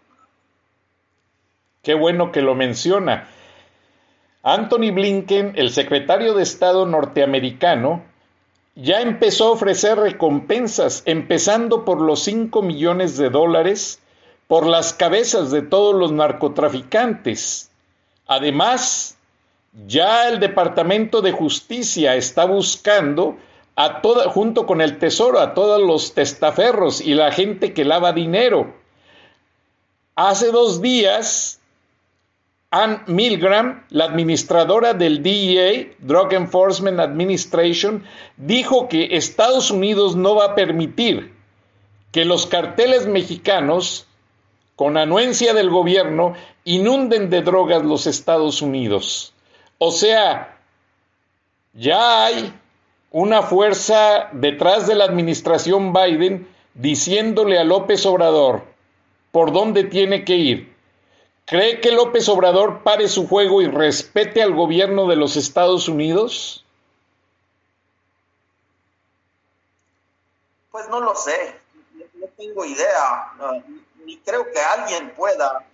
Qué 1.82 1.94
bueno 1.94 2.32
que 2.32 2.42
lo 2.42 2.54
menciona. 2.54 3.28
Anthony 4.42 4.92
Blinken, 4.92 5.52
el 5.56 5.70
secretario 5.70 6.34
de 6.34 6.42
Estado 6.42 6.86
norteamericano, 6.86 8.02
ya 8.74 9.00
empezó 9.00 9.48
a 9.48 9.52
ofrecer 9.52 9.98
recompensas, 9.98 11.02
empezando 11.04 11.84
por 11.84 12.00
los 12.00 12.22
5 12.24 12.62
millones 12.62 13.16
de 13.16 13.30
dólares 13.30 14.00
por 14.46 14.66
las 14.66 14.92
cabezas 14.94 15.50
de 15.50 15.62
todos 15.62 15.94
los 15.94 16.12
narcotraficantes. 16.12 17.70
Además, 18.26 19.18
Ya 19.86 20.28
el 20.28 20.40
Departamento 20.40 21.20
de 21.20 21.30
Justicia 21.32 22.16
está 22.16 22.44
buscando 22.46 23.36
a 23.76 24.00
toda, 24.00 24.28
junto 24.30 24.66
con 24.66 24.80
el 24.80 24.98
Tesoro, 24.98 25.38
a 25.38 25.54
todos 25.54 25.80
los 25.80 26.14
testaferros 26.14 27.00
y 27.00 27.14
la 27.14 27.30
gente 27.30 27.72
que 27.74 27.84
lava 27.84 28.12
dinero. 28.12 28.74
Hace 30.16 30.50
dos 30.50 30.82
días, 30.82 31.57
Ann 32.70 33.02
Milgram, 33.06 33.84
la 33.88 34.04
administradora 34.04 34.92
del 34.92 35.22
DEA, 35.22 35.88
Drug 36.00 36.34
Enforcement 36.34 37.00
Administration, 37.00 38.04
dijo 38.36 38.88
que 38.88 39.16
Estados 39.16 39.70
Unidos 39.70 40.16
no 40.16 40.34
va 40.34 40.46
a 40.46 40.54
permitir 40.54 41.32
que 42.12 42.26
los 42.26 42.46
carteles 42.46 43.06
mexicanos, 43.06 44.06
con 44.76 44.98
anuencia 44.98 45.54
del 45.54 45.70
gobierno, 45.70 46.34
inunden 46.64 47.30
de 47.30 47.40
drogas 47.40 47.84
los 47.84 48.06
Estados 48.06 48.60
Unidos. 48.60 49.32
O 49.78 49.90
sea, 49.90 50.58
ya 51.72 52.26
hay 52.26 52.52
una 53.10 53.42
fuerza 53.42 54.28
detrás 54.32 54.86
de 54.86 54.94
la 54.94 55.04
administración 55.04 55.94
Biden 55.94 56.46
diciéndole 56.74 57.58
a 57.58 57.64
López 57.64 58.04
Obrador 58.04 58.64
por 59.32 59.52
dónde 59.52 59.84
tiene 59.84 60.24
que 60.24 60.36
ir. 60.36 60.77
¿Cree 61.48 61.80
que 61.80 61.90
López 61.92 62.28
Obrador 62.28 62.82
pare 62.82 63.08
su 63.08 63.26
juego 63.26 63.62
y 63.62 63.68
respete 63.68 64.42
al 64.42 64.54
gobierno 64.54 65.06
de 65.06 65.16
los 65.16 65.36
Estados 65.36 65.88
Unidos? 65.88 66.64
Pues 70.70 70.88
no 70.88 71.00
lo 71.00 71.14
sé 71.14 71.58
no 72.14 72.26
tengo 72.36 72.64
idea, 72.64 73.32
ni 74.04 74.18
creo 74.18 74.50
que 74.50 74.60
alguien 74.60 75.14
pueda 75.14 75.64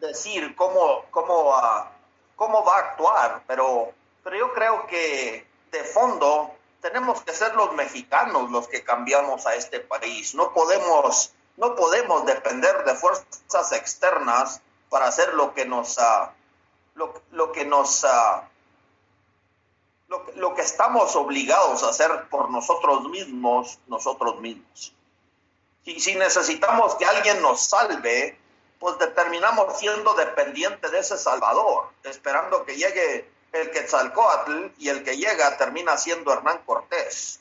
decir 0.00 0.54
cómo, 0.56 1.04
cómo, 1.10 1.54
ah, 1.54 1.90
cómo 2.36 2.64
va 2.64 2.76
a 2.76 2.80
actuar, 2.80 3.42
pero, 3.46 3.92
pero 4.24 4.36
yo 4.36 4.52
creo 4.52 4.86
que 4.86 5.46
de 5.70 5.84
fondo 5.84 6.50
tenemos 6.80 7.22
que 7.22 7.32
ser 7.32 7.54
los 7.54 7.72
mexicanos 7.74 8.50
los 8.50 8.68
que 8.68 8.82
cambiamos 8.82 9.46
a 9.46 9.54
este 9.54 9.80
país. 9.80 10.34
No 10.34 10.52
podemos, 10.52 11.32
no 11.56 11.76
podemos 11.76 12.26
depender 12.26 12.84
de 12.84 12.94
fuerzas 12.94 13.72
externas 13.72 14.60
para 14.92 15.06
hacer 15.06 15.32
lo 15.32 15.54
que 15.54 15.64
nos, 15.64 15.96
uh, 15.96 16.28
lo, 17.30 17.50
que 17.50 17.64
nos, 17.64 18.04
uh, 18.04 18.42
lo, 20.08 20.26
lo 20.36 20.54
que 20.54 20.60
estamos 20.60 21.16
obligados 21.16 21.82
a 21.82 21.88
hacer 21.88 22.28
por 22.28 22.50
nosotros 22.50 23.08
mismos, 23.08 23.78
nosotros 23.86 24.38
mismos. 24.40 24.92
Y 25.86 25.98
si 25.98 26.14
necesitamos 26.14 26.94
que 26.96 27.06
alguien 27.06 27.40
nos 27.40 27.62
salve, 27.62 28.38
pues 28.78 28.96
terminamos 29.14 29.78
siendo 29.78 30.12
dependientes 30.12 30.90
de 30.90 30.98
ese 30.98 31.16
Salvador, 31.16 31.88
esperando 32.04 32.66
que 32.66 32.76
llegue 32.76 33.30
el 33.52 33.70
Quetzalcoatl 33.70 34.72
y 34.76 34.90
el 34.90 35.04
que 35.04 35.16
llega 35.16 35.56
termina 35.56 35.96
siendo 35.96 36.34
Hernán 36.34 36.60
Cortés. 36.66 37.40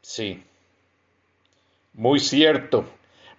Sí, 0.00 0.42
muy 1.92 2.20
cierto. 2.20 2.86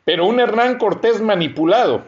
Pero 0.06 0.26
un 0.26 0.40
Hernán 0.40 0.78
Cortés 0.78 1.22
manipulado, 1.22 2.04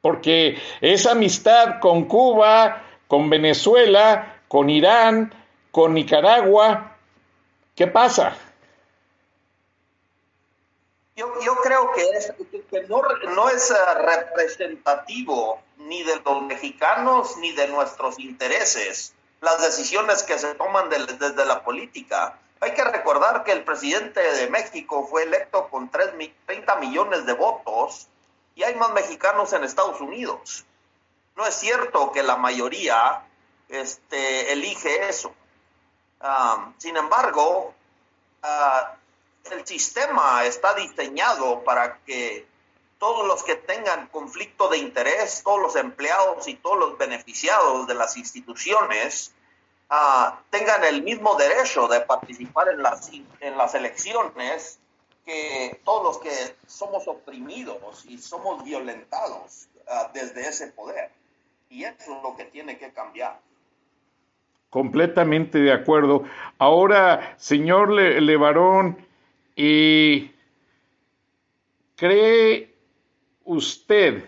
porque 0.00 0.58
esa 0.80 1.12
amistad 1.12 1.80
con 1.80 2.04
Cuba, 2.04 2.82
con 3.08 3.30
Venezuela, 3.30 4.40
con 4.48 4.68
Irán, 4.68 5.32
con 5.70 5.94
Nicaragua, 5.94 6.96
¿qué 7.74 7.86
pasa? 7.86 8.36
Yo, 11.16 11.32
creo 11.62 11.92
que, 11.92 12.02
es, 12.02 12.32
que 12.70 12.82
no, 12.88 13.00
no 13.34 13.48
es 13.48 13.70
eh, 13.70 13.74
representativo 13.94 15.60
ni 15.78 16.02
de 16.02 16.20
los 16.24 16.42
mexicanos 16.42 17.36
ni 17.38 17.52
de 17.52 17.68
nuestros 17.68 18.18
intereses 18.18 19.14
las 19.44 19.62
decisiones 19.62 20.22
que 20.22 20.38
se 20.38 20.54
toman 20.54 20.88
desde 20.88 21.44
la 21.44 21.62
política. 21.62 22.38
Hay 22.64 22.72
que 22.72 22.82
recordar 22.82 23.44
que 23.44 23.52
el 23.52 23.62
presidente 23.62 24.20
de 24.20 24.48
México 24.48 25.06
fue 25.06 25.24
electo 25.24 25.68
con 25.68 25.90
30 25.90 26.76
millones 26.76 27.26
de 27.26 27.34
votos 27.34 28.08
y 28.54 28.62
hay 28.62 28.74
más 28.76 28.90
mexicanos 28.94 29.52
en 29.52 29.64
Estados 29.64 30.00
Unidos. 30.00 30.64
No 31.36 31.44
es 31.44 31.54
cierto 31.56 32.10
que 32.10 32.22
la 32.22 32.36
mayoría 32.36 33.22
este, 33.68 34.50
elige 34.50 35.10
eso. 35.10 35.34
Ah, 36.22 36.72
sin 36.78 36.96
embargo, 36.96 37.74
uh, 38.42 39.52
el 39.52 39.66
sistema 39.66 40.46
está 40.46 40.72
diseñado 40.72 41.64
para 41.64 41.98
que 42.06 42.46
todos 42.98 43.26
los 43.26 43.42
que 43.42 43.56
tengan 43.56 44.06
conflicto 44.06 44.70
de 44.70 44.78
interés, 44.78 45.42
todos 45.44 45.60
los 45.60 45.76
empleados 45.76 46.48
y 46.48 46.54
todos 46.54 46.78
los 46.78 46.96
beneficiados 46.96 47.86
de 47.86 47.94
las 47.94 48.16
instituciones 48.16 49.34
ah, 49.94 50.40
tengan 50.50 50.84
el 50.84 51.02
mismo 51.02 51.36
derecho 51.36 51.88
de 51.88 52.00
participar 52.00 52.68
en 52.68 52.82
las, 52.82 53.10
en 53.12 53.56
las 53.56 53.74
elecciones 53.74 54.78
que 55.24 55.80
todos 55.84 56.02
los 56.02 56.18
que 56.18 56.56
somos 56.66 57.06
oprimidos 57.08 58.04
y 58.06 58.18
somos 58.18 58.64
violentados 58.64 59.68
ah, 59.88 60.10
desde 60.12 60.48
ese 60.48 60.68
poder. 60.68 61.10
Y 61.70 61.84
eso 61.84 62.16
es 62.16 62.22
lo 62.22 62.36
que 62.36 62.44
tiene 62.44 62.78
que 62.78 62.92
cambiar. 62.92 63.38
Completamente 64.70 65.58
de 65.58 65.72
acuerdo. 65.72 66.24
Ahora, 66.58 67.36
señor 67.38 67.90
Levarón, 67.90 69.04
¿Y 69.56 70.32
cree 71.96 72.74
usted 73.44 74.24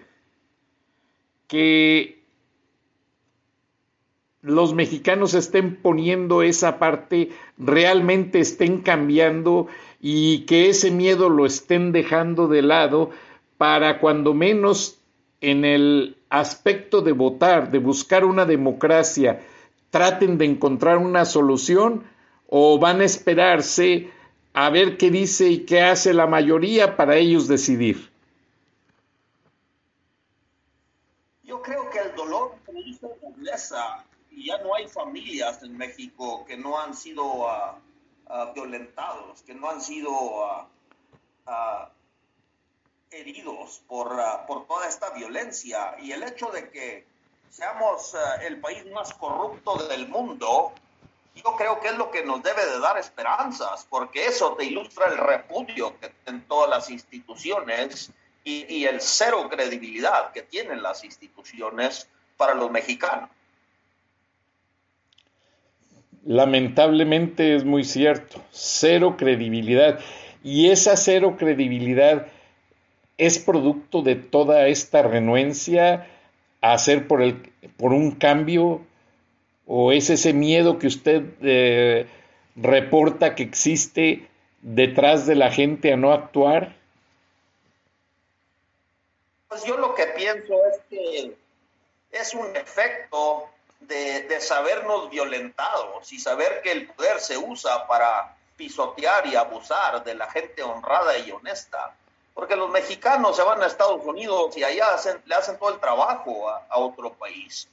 que 1.48 2.15
los 4.46 4.74
mexicanos 4.74 5.34
estén 5.34 5.74
poniendo 5.74 6.42
esa 6.42 6.78
parte, 6.78 7.30
realmente 7.58 8.38
estén 8.38 8.80
cambiando 8.80 9.66
y 10.00 10.46
que 10.46 10.68
ese 10.68 10.92
miedo 10.92 11.28
lo 11.28 11.46
estén 11.46 11.90
dejando 11.90 12.46
de 12.46 12.62
lado 12.62 13.10
para 13.58 13.98
cuando 13.98 14.34
menos 14.34 15.00
en 15.40 15.64
el 15.64 16.16
aspecto 16.30 17.00
de 17.00 17.10
votar, 17.10 17.72
de 17.72 17.80
buscar 17.80 18.24
una 18.24 18.44
democracia, 18.44 19.42
traten 19.90 20.38
de 20.38 20.44
encontrar 20.44 20.98
una 20.98 21.24
solución 21.24 22.04
o 22.48 22.78
van 22.78 23.00
a 23.00 23.04
esperarse 23.04 24.10
a 24.54 24.70
ver 24.70 24.96
qué 24.96 25.10
dice 25.10 25.48
y 25.48 25.58
qué 25.64 25.82
hace 25.82 26.14
la 26.14 26.28
mayoría 26.28 26.96
para 26.96 27.16
ellos 27.16 27.48
decidir. 27.48 28.10
Yo 31.42 31.60
creo 31.62 31.90
que 31.90 31.98
el 31.98 32.14
dolor 32.14 32.52
y 32.72 32.96
ya 34.46 34.58
no 34.58 34.74
hay 34.74 34.86
familias 34.86 35.62
en 35.62 35.76
México 35.76 36.44
que 36.46 36.56
no 36.56 36.78
han 36.78 36.94
sido 36.94 37.48
ah, 37.50 37.78
ah, 38.28 38.52
violentados, 38.54 39.42
que 39.42 39.54
no 39.54 39.68
han 39.68 39.80
sido 39.80 40.12
ah, 41.46 41.90
heridos 43.10 43.82
por, 43.88 44.16
por 44.46 44.66
toda 44.66 44.88
esta 44.88 45.10
violencia. 45.10 45.96
Y 46.00 46.12
el 46.12 46.22
hecho 46.22 46.46
de 46.50 46.70
que 46.70 47.06
seamos 47.50 48.14
el 48.42 48.60
país 48.60 48.86
más 48.92 49.12
corrupto 49.14 49.76
del 49.88 50.08
mundo, 50.08 50.72
yo 51.34 51.56
creo 51.56 51.80
que 51.80 51.88
es 51.88 51.96
lo 51.96 52.10
que 52.10 52.24
nos 52.24 52.42
debe 52.42 52.64
de 52.64 52.78
dar 52.78 52.98
esperanzas, 52.98 53.86
porque 53.90 54.26
eso 54.26 54.54
te 54.54 54.64
ilustra 54.64 55.06
el 55.06 55.18
repudio 55.18 55.98
que 55.98 56.12
en 56.26 56.46
todas 56.46 56.70
las 56.70 56.90
instituciones 56.90 58.10
y, 58.44 58.84
el 58.84 59.00
cero 59.00 59.48
credibilidad 59.50 60.30
que 60.30 60.42
tienen 60.42 60.80
las 60.80 61.02
instituciones 61.02 62.08
para 62.36 62.54
los 62.54 62.70
mexicanos. 62.70 63.28
Lamentablemente 66.26 67.54
es 67.54 67.64
muy 67.64 67.84
cierto, 67.84 68.42
cero 68.50 69.16
credibilidad. 69.16 70.00
Y 70.44 70.70
esa 70.70 70.96
cero 70.96 71.36
credibilidad 71.38 72.26
es 73.16 73.38
producto 73.38 74.02
de 74.02 74.16
toda 74.16 74.68
esta 74.68 75.02
renuencia 75.02 76.06
a 76.60 76.74
hacer 76.74 77.06
por, 77.06 77.22
el, 77.22 77.50
por 77.78 77.92
un 77.92 78.10
cambio 78.10 78.82
¿O 79.66 79.90
es 79.90 80.10
ese 80.10 80.32
miedo 80.32 80.78
que 80.78 80.86
usted 80.86 81.24
eh, 81.42 82.06
reporta 82.54 83.34
que 83.34 83.42
existe 83.42 84.28
detrás 84.62 85.26
de 85.26 85.34
la 85.34 85.50
gente 85.50 85.92
a 85.92 85.96
no 85.96 86.12
actuar? 86.12 86.76
Pues 89.48 89.64
yo 89.64 89.76
lo 89.76 89.94
que 89.94 90.06
pienso 90.16 90.54
es 90.66 90.80
que 90.88 91.34
es 92.12 92.34
un 92.34 92.54
efecto 92.54 93.48
de, 93.80 94.22
de, 94.22 94.40
sabernos 94.40 95.10
violentados 95.10 96.12
y 96.12 96.18
saber 96.18 96.62
que 96.62 96.72
el 96.72 96.88
poder 96.88 97.20
se 97.20 97.36
usa 97.36 97.86
para 97.86 98.36
pisotear 98.56 99.26
y 99.26 99.36
abusar 99.36 100.02
de 100.02 100.14
la 100.14 100.30
gente 100.30 100.62
honrada 100.62 101.18
y 101.18 101.30
honesta. 101.30 101.94
Porque 102.34 102.56
los 102.56 102.70
mexicanos 102.70 103.36
se 103.36 103.42
van 103.42 103.62
a 103.62 103.66
Estados 103.66 104.04
Unidos 104.04 104.56
y 104.56 104.64
allá 104.64 104.88
le 105.24 105.34
hacen 105.34 105.58
todo 105.58 105.70
el 105.70 105.80
trabajo 105.80 106.48
a 106.48 106.78
otro 106.78 107.12
país. 107.14 107.68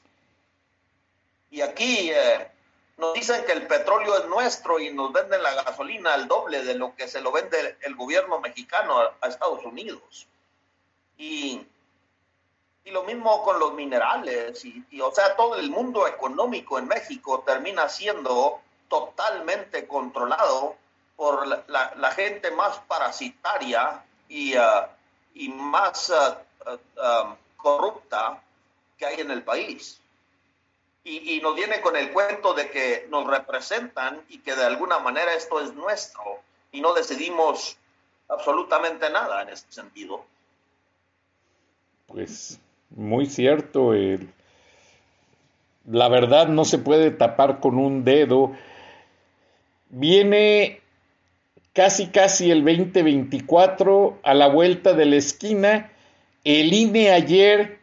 Y 1.54 1.62
aquí 1.62 2.10
eh, 2.12 2.48
nos 2.98 3.13
dicen 3.13 3.46
que 3.46 3.52
el 3.52 3.68
petróleo 3.68 4.18
es 4.18 4.26
nuestro 4.26 4.80
y 4.80 4.92
nos 4.92 5.13
venden 5.13 5.44
la 5.44 5.54
gasolina 5.54 6.16
al 6.16 6.28
doble 6.28 6.63
de 6.63 6.74
lo 6.74 6.96
que 6.96 7.08
se 7.08 7.22
lo 7.22 7.32
vende 7.32 7.78
el 7.82 7.96
gobierno 7.96 8.39
mexicano 8.39 8.98
a, 9.00 9.28
Estados 9.28 9.63
Unidos. 9.63 10.28
Y, 11.16 11.62
Y 12.86 12.91
lo 12.91 13.04
mismo 13.04 13.43
con 13.43 13.60
los 13.60 13.74
minerales, 13.74 14.63
y, 14.65 15.00
o 15.00 15.12
sea, 15.12 15.36
todo 15.36 15.56
el 15.56 15.69
mundo 15.69 16.06
económico 16.06 16.78
en 16.78 16.88
México 16.88 17.43
termina 17.46 17.88
siendo 17.88 18.60
totalmente 18.89 19.88
controlado 19.88 20.76
por 21.15 21.48
la, 21.48 22.12
gente 22.12 22.52
más 22.52 22.80
parasitaria 22.80 24.04
y, 24.28 24.58
uh, 24.58 24.86
y 25.34 25.48
más 25.50 26.10
uh, 26.10 26.69
uh, 26.69 27.02
um, 27.02 27.36
corrupta 27.56 28.41
que 28.98 29.06
hay 29.06 29.22
en 29.22 29.32
el 29.32 29.43
país. 29.43 30.02
Y, 31.06 31.36
y, 31.36 31.41
nos 31.41 31.56
viene 31.56 31.82
con 31.82 31.96
el 31.96 32.12
cuento 32.12 32.54
de 32.54 32.69
que 32.69 33.08
nos 33.10 33.26
representan 33.28 34.24
y 34.30 34.39
que 34.39 34.56
de 34.56 34.65
alguna 34.65 35.00
manera 35.00 35.34
esto 35.34 35.60
es 35.62 35.74
nuestro 35.74 36.39
y 36.72 36.82
no 36.82 36.93
decidimos 36.93 37.78
absolutamente 38.28 39.10
nada 39.10 39.41
en 39.41 39.50
ese 39.50 39.65
sentido. 39.69 40.26
Pues 42.08 42.60
muy 42.95 43.25
cierto. 43.25 43.93
la 45.86 46.10
verdad 46.10 46.47
no 46.47 46.65
se 46.65 46.77
puede 46.77 47.12
tapar 47.12 47.60
con 47.60 47.77
un 47.77 48.03
dedo. 48.03 48.53
Viene 49.89 50.82
casi 51.73 52.08
casi 52.08 52.51
el 52.51 52.63
2024 52.63 54.19
a 54.23 54.34
la 54.34 54.47
vuelta 54.47 54.93
de 54.93 55.06
la 55.06 55.15
esquina. 55.17 55.91
El 56.43 56.73
INE 56.73 57.12
ayer 57.12 57.79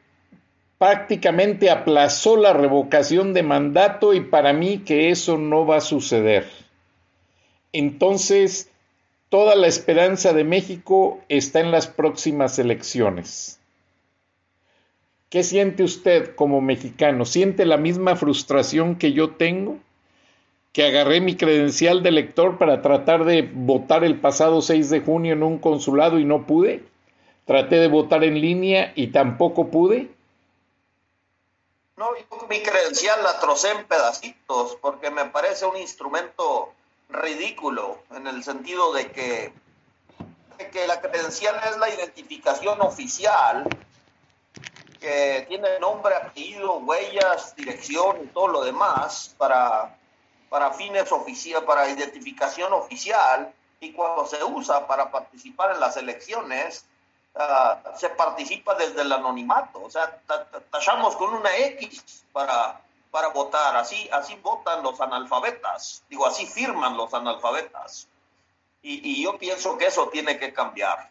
prácticamente 0.79 1.70
aplazó 1.70 2.37
la 2.37 2.53
revocación 2.53 3.35
de 3.35 3.42
mandato 3.42 4.14
y 4.14 4.20
para 4.20 4.53
mí 4.53 4.79
que 4.79 5.11
eso 5.11 5.37
no 5.37 5.66
va 5.66 5.77
a 5.77 5.83
suceder. 5.83 6.49
Entonces, 7.73 8.70
toda 9.29 9.55
la 9.55 9.66
esperanza 9.66 10.33
de 10.33 10.44
México 10.44 11.20
está 11.29 11.61
en 11.61 11.70
las 11.70 11.87
próximas 11.87 12.59
elecciones. 12.59 13.60
¿Qué 15.31 15.45
siente 15.45 15.85
usted 15.85 16.35
como 16.35 16.61
mexicano? 16.61 17.25
¿Siente 17.25 17.64
la 17.64 17.77
misma 17.77 18.16
frustración 18.16 18.97
que 18.97 19.12
yo 19.12 19.31
tengo? 19.37 19.79
Que 20.73 20.85
agarré 20.85 21.21
mi 21.21 21.37
credencial 21.37 22.03
de 22.03 22.09
elector 22.09 22.59
para 22.59 22.83
tratar 22.83 23.25
de 23.25 23.43
votar 23.43 24.03
el 24.03 24.19
pasado 24.19 24.61
6 24.61 24.90
de 24.90 25.01
junio 25.03 25.35
en 25.35 25.45
un 25.45 25.59
consulado 25.59 26.19
y 26.19 26.25
no 26.25 26.49
pude. 26.49 26.85
Traté 27.45 27.77
de 27.77 27.87
votar 27.87 28.25
en 28.25 28.40
línea 28.40 28.93
y 28.97 29.12
tampoco 29.12 29.69
pude. 29.69 30.11
No, 31.97 32.09
yo 32.16 32.47
mi 32.49 32.61
credencial 32.61 33.23
la 33.23 33.38
trocé 33.38 33.71
en 33.71 33.87
pedacitos 33.87 34.79
porque 34.81 35.12
me 35.12 35.27
parece 35.27 35.64
un 35.64 35.77
instrumento 35.77 36.73
ridículo 37.09 37.99
en 38.16 38.27
el 38.27 38.43
sentido 38.43 38.93
de 38.93 39.12
que, 39.12 39.53
de 40.59 40.71
que 40.71 40.88
la 40.88 41.01
credencial 41.01 41.55
es 41.71 41.79
la 41.79 41.88
identificación 41.88 42.81
oficial 42.81 43.69
que 45.01 45.47
tiene 45.49 45.79
nombre, 45.81 46.15
apellido, 46.15 46.77
huellas, 46.77 47.57
dirección 47.57 48.23
y 48.23 48.27
todo 48.29 48.49
lo 48.49 48.65
demás 48.65 49.35
para, 49.39 49.97
para 50.51 50.73
fines 50.73 51.11
oficiales, 51.11 51.67
para 51.67 51.89
identificación 51.89 52.73
oficial, 52.73 53.53
y 53.81 53.93
cuando 53.93 54.27
se 54.27 54.45
usa 54.45 54.87
para 54.87 55.11
participar 55.11 55.73
en 55.73 55.81
las 55.81 55.97
elecciones, 55.97 56.85
ah, 57.35 57.81
se 57.97 58.11
participa 58.11 58.75
desde 58.75 59.01
el 59.01 59.11
anonimato, 59.11 59.83
o 59.83 59.91
sea, 59.91 60.21
tachamos 60.71 61.17
con 61.17 61.35
una 61.35 61.57
X 61.57 62.25
para, 62.33 62.79
para 63.11 63.29
votar, 63.29 63.77
así, 63.77 64.09
así 64.13 64.37
votan 64.37 64.83
los 64.83 65.01
analfabetas, 65.01 66.05
digo, 66.11 66.27
así 66.27 66.47
firman 66.47 66.97
los 66.97 67.15
analfabetas. 67.15 68.07
Y, 68.83 69.01
y 69.11 69.25
yo 69.25 69.39
pienso 69.39 69.77
que 69.79 69.87
eso 69.87 70.09
tiene 70.09 70.39
que 70.39 70.53
cambiar 70.53 71.11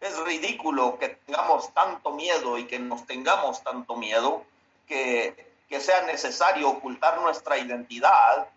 es 0.00 0.18
ridículo 0.24 0.98
que 0.98 1.08
tengamos 1.08 1.72
tanto 1.74 2.12
miedo 2.12 2.56
y 2.58 2.66
que 2.66 2.78
nos 2.78 3.06
tengamos 3.06 3.62
tanto 3.62 3.96
miedo 3.96 4.44
que, 4.86 5.48
sea 5.78 6.02
necesario 6.02 6.68
ocultar 6.68 7.20
nuestra 7.20 7.56
identidad 7.56 8.48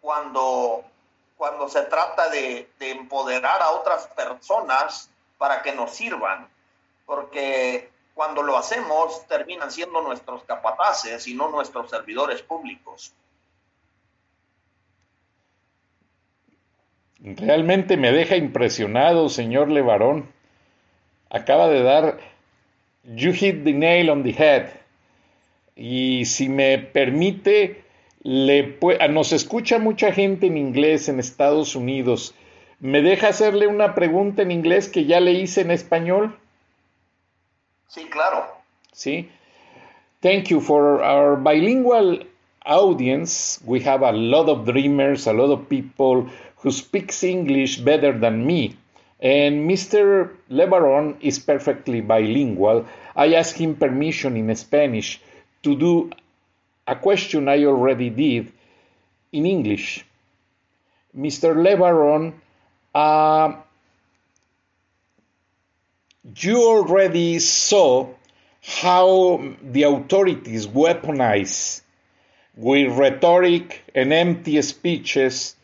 cuando, 0.00 0.82
cuando 1.36 1.68
se 1.68 1.82
trata 1.82 2.28
de, 2.30 2.68
empoderar 2.80 3.62
a 3.62 3.70
otras 3.70 4.08
personas 4.08 5.08
para 5.36 5.62
que 5.62 5.72
nos 5.72 5.94
sirvan. 5.94 6.48
Porque 7.06 7.90
cuando 8.12 8.42
lo 8.42 8.56
hacemos 8.58 9.24
terminan 9.28 9.70
siendo 9.70 10.02
nuestros 10.02 10.42
capataces 10.44 11.26
y 11.28 11.34
no 11.34 11.48
nuestros 11.48 11.90
servidores 11.90 12.42
públicos. 12.42 13.14
Realmente 17.20 17.96
me 17.96 18.10
deja 18.10 18.36
impresionado, 18.36 19.28
señor 19.28 19.70
Levarón 19.70 20.37
acaba 21.30 21.68
de 21.68 21.82
dar 21.82 22.18
You 23.04 23.32
hit 23.32 23.64
the 23.64 23.72
nail 23.72 24.10
on 24.10 24.22
the 24.22 24.32
head. 24.32 24.70
Y 25.74 26.24
si 26.26 26.48
me 26.48 26.78
permite, 26.78 27.82
le 28.22 28.76
ah, 29.00 29.08
nos 29.08 29.32
escucha 29.32 29.78
mucha 29.78 30.12
gente 30.12 30.46
en 30.46 30.58
inglés 30.58 31.08
en 31.08 31.18
Estados 31.18 31.74
Unidos. 31.74 32.34
¿Me 32.80 33.00
deja 33.00 33.28
hacerle 33.28 33.66
una 33.66 33.94
pregunta 33.94 34.42
en 34.42 34.50
inglés 34.50 34.88
que 34.88 35.06
ya 35.06 35.20
le 35.20 35.32
hice 35.32 35.62
en 35.62 35.70
español? 35.70 36.36
Sí, 37.88 38.04
claro. 38.10 38.46
Sí. 38.92 39.30
Thank 40.20 40.48
you 40.48 40.60
for 40.60 41.02
our 41.02 41.36
bilingual 41.36 42.26
audience. 42.66 43.60
We 43.64 43.80
have 43.86 44.02
a 44.02 44.12
lot 44.12 44.48
of 44.48 44.66
dreamers, 44.66 45.26
a 45.26 45.32
lot 45.32 45.50
of 45.50 45.68
people 45.68 46.28
who 46.56 46.70
speaks 46.70 47.22
English 47.22 47.78
better 47.78 48.12
than 48.12 48.44
me. 48.44 48.76
And 49.20 49.68
Mr. 49.68 50.36
Lebaron 50.50 51.16
is 51.20 51.38
perfectly 51.38 52.00
bilingual. 52.00 52.86
I 53.16 53.34
asked 53.34 53.58
him 53.58 53.74
permission 53.74 54.36
in 54.36 54.54
Spanish 54.54 55.20
to 55.62 55.74
do 55.74 56.10
a 56.86 56.94
question 56.94 57.48
I 57.48 57.64
already 57.64 58.10
did 58.10 58.52
in 59.32 59.44
English. 59.44 60.04
Mr. 61.16 61.56
Lebaron, 61.56 62.34
uh, 62.94 63.60
you 66.36 66.62
already 66.62 67.38
saw 67.40 68.08
how 68.62 69.42
the 69.62 69.82
authorities 69.82 70.66
weaponize 70.66 71.80
with 72.54 72.96
rhetoric 72.96 73.82
and 73.94 74.12
empty 74.12 74.60
speeches 74.62 75.56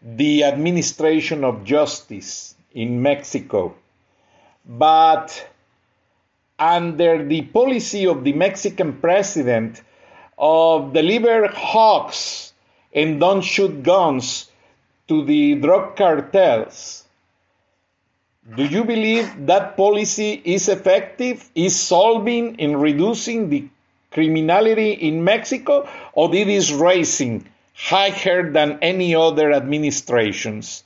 the 0.00 0.44
administration 0.44 1.44
of 1.44 1.64
justice 1.64 2.54
in 2.74 3.02
Mexico. 3.02 3.74
But 4.66 5.48
under 6.58 7.24
the 7.24 7.42
policy 7.42 8.06
of 8.06 8.24
the 8.24 8.32
Mexican 8.32 8.94
president 9.00 9.82
of 10.38 10.92
deliver 10.92 11.48
hawks 11.48 12.52
and 12.92 13.18
don't 13.20 13.42
shoot 13.42 13.82
guns 13.82 14.50
to 15.08 15.24
the 15.24 15.56
drug 15.56 15.96
cartels, 15.96 17.04
do 18.56 18.64
you 18.64 18.84
believe 18.84 19.46
that 19.46 19.76
policy 19.76 20.40
is 20.44 20.68
effective, 20.68 21.48
is 21.54 21.78
solving 21.78 22.56
in 22.56 22.76
reducing 22.76 23.48
the 23.48 23.68
criminality 24.10 24.92
in 24.92 25.24
Mexico, 25.24 25.88
or 26.12 26.34
it 26.34 26.48
is 26.48 26.72
raising 26.72 27.48
higher 27.74 28.50
than 28.50 28.78
any 28.82 29.14
other 29.14 29.52
administrations? 29.52 30.84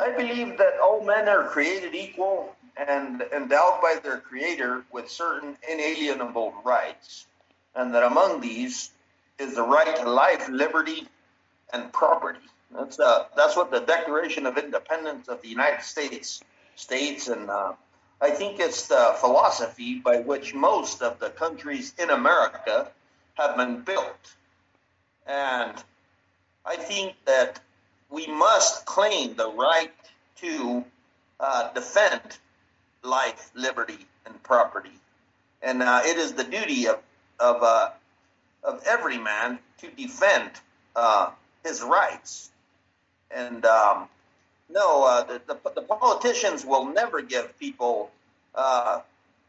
I 0.00 0.12
believe 0.12 0.58
that 0.58 0.78
all 0.82 1.02
men 1.02 1.28
are 1.28 1.48
created 1.48 1.94
equal 1.94 2.54
and 2.76 3.22
endowed 3.34 3.80
by 3.82 3.98
their 4.02 4.18
Creator 4.18 4.84
with 4.92 5.10
certain 5.10 5.56
inalienable 5.68 6.54
rights, 6.64 7.26
and 7.74 7.92
that 7.94 8.04
among 8.04 8.40
these 8.40 8.90
is 9.38 9.54
the 9.56 9.62
right 9.62 9.96
to 9.96 10.08
life, 10.08 10.48
liberty, 10.48 11.08
and 11.72 11.92
property. 11.92 12.38
That's 12.74 13.00
uh, 13.00 13.24
that's 13.36 13.56
what 13.56 13.70
the 13.70 13.80
Declaration 13.80 14.46
of 14.46 14.56
Independence 14.56 15.28
of 15.28 15.42
the 15.42 15.48
United 15.48 15.82
States 15.82 16.42
states, 16.76 17.26
and 17.26 17.50
uh, 17.50 17.72
I 18.20 18.30
think 18.30 18.60
it's 18.60 18.86
the 18.86 19.14
philosophy 19.18 19.98
by 19.98 20.18
which 20.18 20.54
most 20.54 21.02
of 21.02 21.18
the 21.18 21.30
countries 21.30 21.94
in 21.98 22.10
America 22.10 22.88
have 23.34 23.56
been 23.56 23.80
built. 23.80 24.34
And 25.26 25.72
I 26.64 26.76
think 26.76 27.14
that 27.26 27.60
we 28.10 28.26
must 28.26 28.86
claim 28.86 29.34
the 29.34 29.50
right 29.50 29.92
to 30.36 30.84
uh, 31.40 31.72
defend 31.72 32.38
life, 33.02 33.50
liberty, 33.54 34.06
and 34.26 34.42
property. 34.42 34.92
And 35.62 35.82
uh, 35.82 36.02
it 36.04 36.16
is 36.16 36.32
the 36.32 36.44
duty 36.44 36.86
of, 36.86 36.98
of, 37.38 37.62
uh, 37.62 37.90
of 38.64 38.82
every 38.86 39.18
man 39.18 39.58
to 39.78 39.88
defend 39.90 40.50
uh, 40.96 41.30
his 41.64 41.82
rights. 41.82 42.50
And 43.30 43.64
um, 43.64 44.08
no, 44.68 45.04
uh, 45.04 45.24
the, 45.24 45.40
the, 45.46 45.70
the, 45.74 45.82
politicians 45.82 46.64
will 46.64 46.86
never 46.86 47.20
give 47.22 47.58
people 47.58 48.10
uh, 48.54 49.00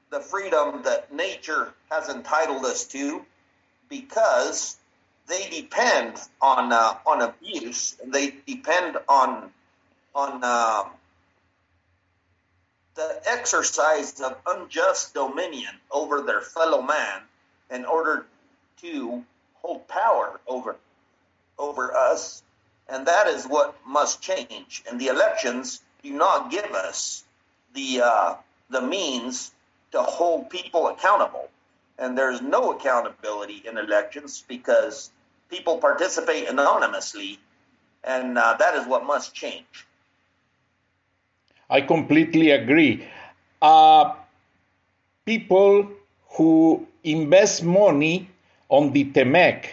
the 0.10 0.20
freedom 0.20 0.82
that 0.84 1.14
nature 1.14 1.74
has 1.90 2.10
entitled 2.10 2.66
us 2.66 2.86
to 2.86 3.26
because 3.90 4.78
they 5.30 5.48
depend 5.50 6.20
on 6.42 6.74
uh, 6.74 6.96
on 7.06 7.22
abuse. 7.22 7.96
They 8.06 8.34
depend 8.46 8.98
on 9.08 9.52
on 10.16 10.42
uh, 10.44 10.84
the 12.96 13.22
exercise 13.26 14.20
of 14.20 14.36
unjust 14.46 15.14
dominion 15.14 15.74
over 15.92 16.22
their 16.22 16.42
fellow 16.42 16.82
man 16.82 17.22
in 17.70 17.86
order 17.86 18.26
to 18.82 19.24
hold 19.62 19.88
power 19.88 20.40
over 20.48 20.76
over 21.58 21.96
us. 21.96 22.42
And 22.90 23.06
that 23.06 23.28
is 23.28 23.46
what 23.46 23.76
must 23.86 24.22
change. 24.22 24.84
And 24.90 25.00
the 25.00 25.08
elections 25.08 25.82
do 26.02 26.12
not 26.12 26.50
give 26.50 26.72
us 26.72 27.24
the 27.76 28.02
uh, 28.04 28.36
the 28.70 28.82
means 28.82 29.52
to 29.92 30.02
hold 30.02 30.50
people 30.50 30.88
accountable. 30.88 31.50
And 32.00 32.18
there's 32.18 32.42
no 32.42 32.72
accountability 32.72 33.62
in 33.66 33.78
elections 33.78 34.44
because 34.48 35.12
people 35.50 35.78
participate 35.78 36.48
anonymously 36.48 37.40
and 38.04 38.38
uh, 38.38 38.56
that 38.60 38.76
is 38.76 38.88
what 38.88 39.06
must 39.06 39.34
change 39.34 39.86
I 41.70 41.82
completely 41.82 42.50
agree. 42.52 43.06
Uh, 43.62 44.16
people 45.26 45.92
who 46.32 46.88
invest 47.04 47.64
money 47.64 48.30
on 48.70 48.92
the 48.92 49.06
TEMEC, 49.06 49.66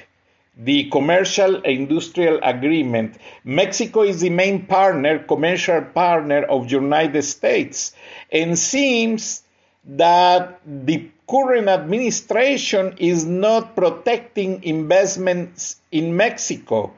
the 0.58 0.90
Commercial 0.90 1.62
Industrial 1.62 2.38
Agreement, 2.42 3.16
Mexico 3.44 4.02
is 4.02 4.20
the 4.20 4.30
main 4.30 4.66
partner, 4.66 5.18
commercial 5.20 5.80
partner 5.82 6.42
of 6.44 6.68
the 6.68 6.74
United 6.76 7.22
States, 7.22 7.92
and 8.30 8.58
seems 8.58 9.42
that 9.86 10.60
the 10.66 11.08
current 11.28 11.68
administration 11.68 12.94
is 12.98 13.24
not 13.24 13.74
protecting 13.74 14.62
investments 14.64 15.80
in 15.90 16.16
Mexico. 16.16 16.92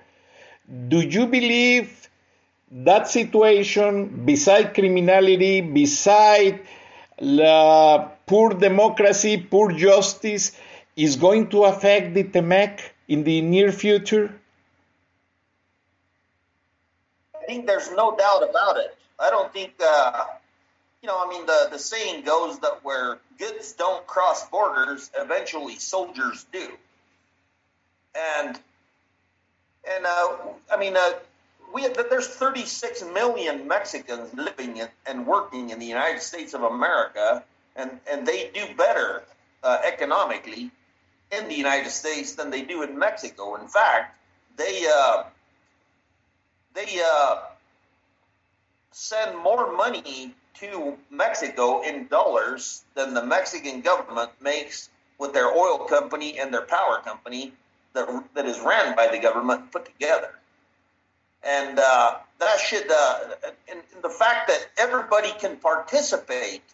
Do 0.88 1.00
you 1.00 1.26
believe 1.26 2.08
that 2.70 3.08
situation, 3.08 4.24
beside 4.26 4.74
criminality, 4.74 5.60
beside 5.60 6.60
poor 7.18 8.50
democracy, 8.50 9.38
poor 9.38 9.72
justice, 9.72 10.52
is 10.96 11.16
going 11.16 11.48
to 11.48 11.64
affect 11.64 12.14
the 12.14 12.24
TEMEC 12.24 12.80
in 13.08 13.24
the 13.24 13.40
near 13.40 13.72
future? 13.72 14.34
I 17.34 17.46
think 17.46 17.66
there's 17.66 17.90
no 17.92 18.14
doubt 18.16 18.42
about 18.48 18.76
it. 18.76 18.94
I 19.18 19.30
don't 19.30 19.52
think, 19.52 19.72
uh, 19.80 20.24
you 21.02 21.06
know, 21.08 21.16
I 21.16 21.28
mean, 21.28 21.46
the, 21.46 21.68
the 21.70 21.78
saying 21.78 22.24
goes 22.24 22.58
that 22.60 22.80
where 22.82 23.18
goods 23.38 23.72
don't 23.72 24.06
cross 24.06 24.48
borders, 24.48 25.10
eventually 25.16 25.76
soldiers 25.76 26.44
do. 26.52 26.68
And, 28.14 28.58
and 29.88 30.06
uh, 30.06 30.36
I 30.72 30.76
mean, 30.78 30.96
uh, 30.96 31.10
we 31.72 31.86
there's 31.86 32.28
36 32.28 33.04
million 33.12 33.68
Mexicans 33.68 34.32
living 34.34 34.78
in, 34.78 34.88
and 35.06 35.26
working 35.26 35.70
in 35.70 35.78
the 35.78 35.86
United 35.86 36.22
States 36.22 36.54
of 36.54 36.62
America, 36.62 37.44
and 37.76 37.90
and 38.10 38.26
they 38.26 38.50
do 38.54 38.64
better 38.76 39.22
uh, 39.62 39.78
economically 39.84 40.70
in 41.30 41.48
the 41.48 41.54
United 41.54 41.90
States 41.90 42.34
than 42.34 42.50
they 42.50 42.62
do 42.62 42.82
in 42.82 42.98
Mexico. 42.98 43.56
In 43.56 43.68
fact, 43.68 44.18
they 44.56 44.86
uh, 44.90 45.24
they 46.74 47.02
uh, 47.04 47.36
send 48.98 49.38
more 49.38 49.76
money 49.76 50.34
to 50.54 50.98
Mexico 51.08 51.82
in 51.82 52.08
dollars 52.08 52.82
than 52.96 53.14
the 53.14 53.24
Mexican 53.24 53.80
government 53.80 54.30
makes 54.40 54.90
with 55.18 55.32
their 55.32 55.46
oil 55.46 55.78
company 55.78 56.40
and 56.40 56.52
their 56.52 56.66
power 56.66 57.00
company 57.04 57.52
that, 57.92 58.24
that 58.34 58.44
is 58.44 58.58
ran 58.58 58.96
by 58.96 59.06
the 59.06 59.18
government 59.18 59.70
put 59.70 59.84
together. 59.84 60.34
And 61.44 61.78
uh, 61.78 62.16
that 62.40 62.58
should 62.58 62.90
uh, 62.90 63.18
and, 63.70 63.80
and 63.94 64.02
the 64.02 64.10
fact 64.10 64.48
that 64.48 64.66
everybody 64.76 65.30
can 65.38 65.58
participate 65.58 66.64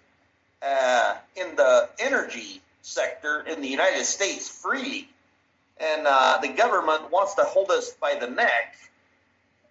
uh, 0.63 1.17
in 1.37 1.55
the 1.57 1.91
energy 1.99 2.63
sector 2.81 3.45
in 3.47 3.61
the 3.61 3.69
United 3.69 4.05
States 4.05 4.49
freely, 4.49 5.11
and 5.77 6.07
uh, 6.07 6.39
the 6.41 6.49
government 6.49 7.11
wants 7.11 7.35
to 7.35 7.43
hold 7.43 7.71
us 7.71 7.91
by 7.91 8.15
the 8.19 8.29
neck 8.29 8.77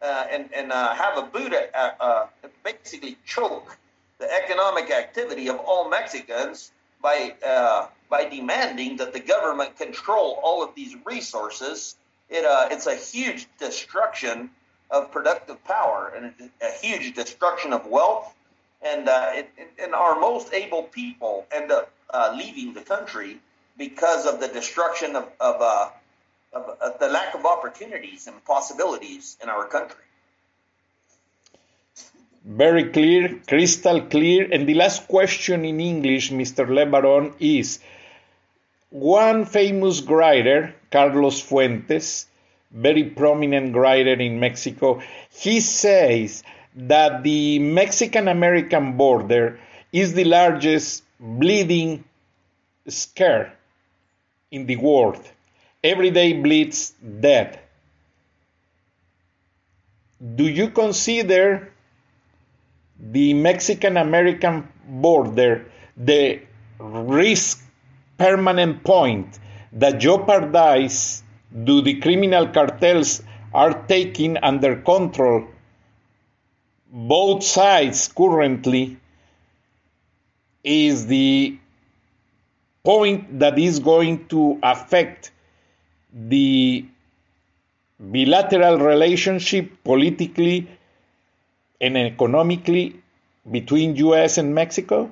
uh, 0.04 0.28
and 0.30 0.50
and 0.54 0.72
uh, 0.72 0.94
have 0.94 1.18
a 1.18 1.24
boot 1.24 1.54
at, 1.54 2.30
basically 2.64 3.18
choke 3.26 3.78
the 4.20 4.32
economic 4.32 4.92
activity 4.92 5.50
of 5.50 5.58
all 5.58 5.90
Mexicans 5.90 6.72
by 7.02 7.34
by 8.10 8.26
demanding 8.26 8.98
that 8.98 9.14
the 9.14 9.20
government 9.20 9.78
control 9.78 10.40
all 10.44 10.64
of 10.64 10.76
these 10.76 10.96
resources. 11.06 11.96
It 12.30 12.46
it's 12.72 12.88
a 12.88 12.96
huge 12.96 13.48
destruction 13.60 14.50
of 14.94 15.12
productive 15.12 15.62
power 15.66 16.14
and 16.16 16.34
a 16.62 16.72
huge 16.82 17.16
destruction 17.16 17.74
of 17.74 17.86
wealth. 17.88 18.34
And, 18.82 19.10
uh, 19.10 19.32
it, 19.34 19.50
and 19.82 19.94
our 19.94 20.20
most 20.20 20.54
able 20.54 20.84
people 20.84 21.48
end 21.52 21.72
up 21.72 21.92
uh, 22.14 22.36
leaving 22.38 22.74
the 22.74 22.82
country 22.82 23.40
because 23.78 24.28
of 24.28 24.40
the 24.40 24.48
destruction 24.48 25.16
of, 25.16 25.30
of, 25.40 25.62
uh, 25.62 25.90
of, 26.54 26.78
of 26.82 27.00
the 27.00 27.08
lack 27.08 27.34
of 27.34 27.46
opportunities 27.46 28.28
and 28.28 28.44
possibilities 28.46 29.38
in 29.42 29.50
our 29.50 29.66
country. 29.68 30.04
Very 32.46 32.90
clear, 32.92 33.40
crystal 33.48 34.02
clear. 34.02 34.50
And 34.52 34.68
the 34.68 34.74
last 34.74 35.08
question 35.08 35.64
in 35.64 35.80
English, 35.80 36.32
Mr. 36.32 36.68
LeBaron, 36.68 37.34
is 37.40 37.80
one 38.90 39.46
famous 39.46 40.02
writer, 40.02 40.76
Carlos 40.92 41.40
Fuentes, 41.42 42.28
very 42.72 43.04
prominent 43.06 43.76
writer 43.76 44.14
in 44.14 44.40
Mexico, 44.40 45.02
he 45.30 45.60
says 45.60 46.44
that 46.76 47.24
the 47.24 47.60
Mexican 47.60 48.28
American 48.28 48.98
border 48.98 49.60
is 49.92 50.14
the 50.14 50.24
largest 50.24 51.04
bleeding 51.20 52.04
scare 52.88 53.54
in 54.52 54.66
the 54.66 54.76
world. 54.76 55.24
Every 55.84 56.12
day 56.12 56.34
bleeds 56.34 56.94
dead. 57.20 57.60
Do 60.36 60.48
you 60.48 60.70
consider 60.70 61.74
the 63.00 63.34
Mexican 63.34 63.98
American 63.98 64.68
border 64.88 65.66
the 65.98 66.42
risk 66.80 67.62
permanent 68.18 68.84
point 68.84 69.40
that 69.74 70.00
jeopardize 70.00 71.24
do 71.64 71.82
the 71.82 72.00
criminal 72.00 72.48
cartels 72.48 73.22
are 73.54 73.86
taking 73.88 74.38
under 74.38 74.76
control 74.78 75.46
both 76.94 77.44
sides 77.44 78.08
currently 78.08 78.98
is 80.64 81.08
the 81.08 81.58
point 82.84 83.40
that 83.40 83.58
is 83.58 83.80
going 83.80 84.28
to 84.28 84.60
affect 84.62 85.32
the 86.14 86.86
bilateral 88.00 88.80
relationship 88.80 89.84
politically 89.84 90.68
and 91.82 91.98
economically 91.98 93.02
between 93.50 93.96
US 93.96 94.38
and 94.38 94.54
Mexico? 94.54 95.12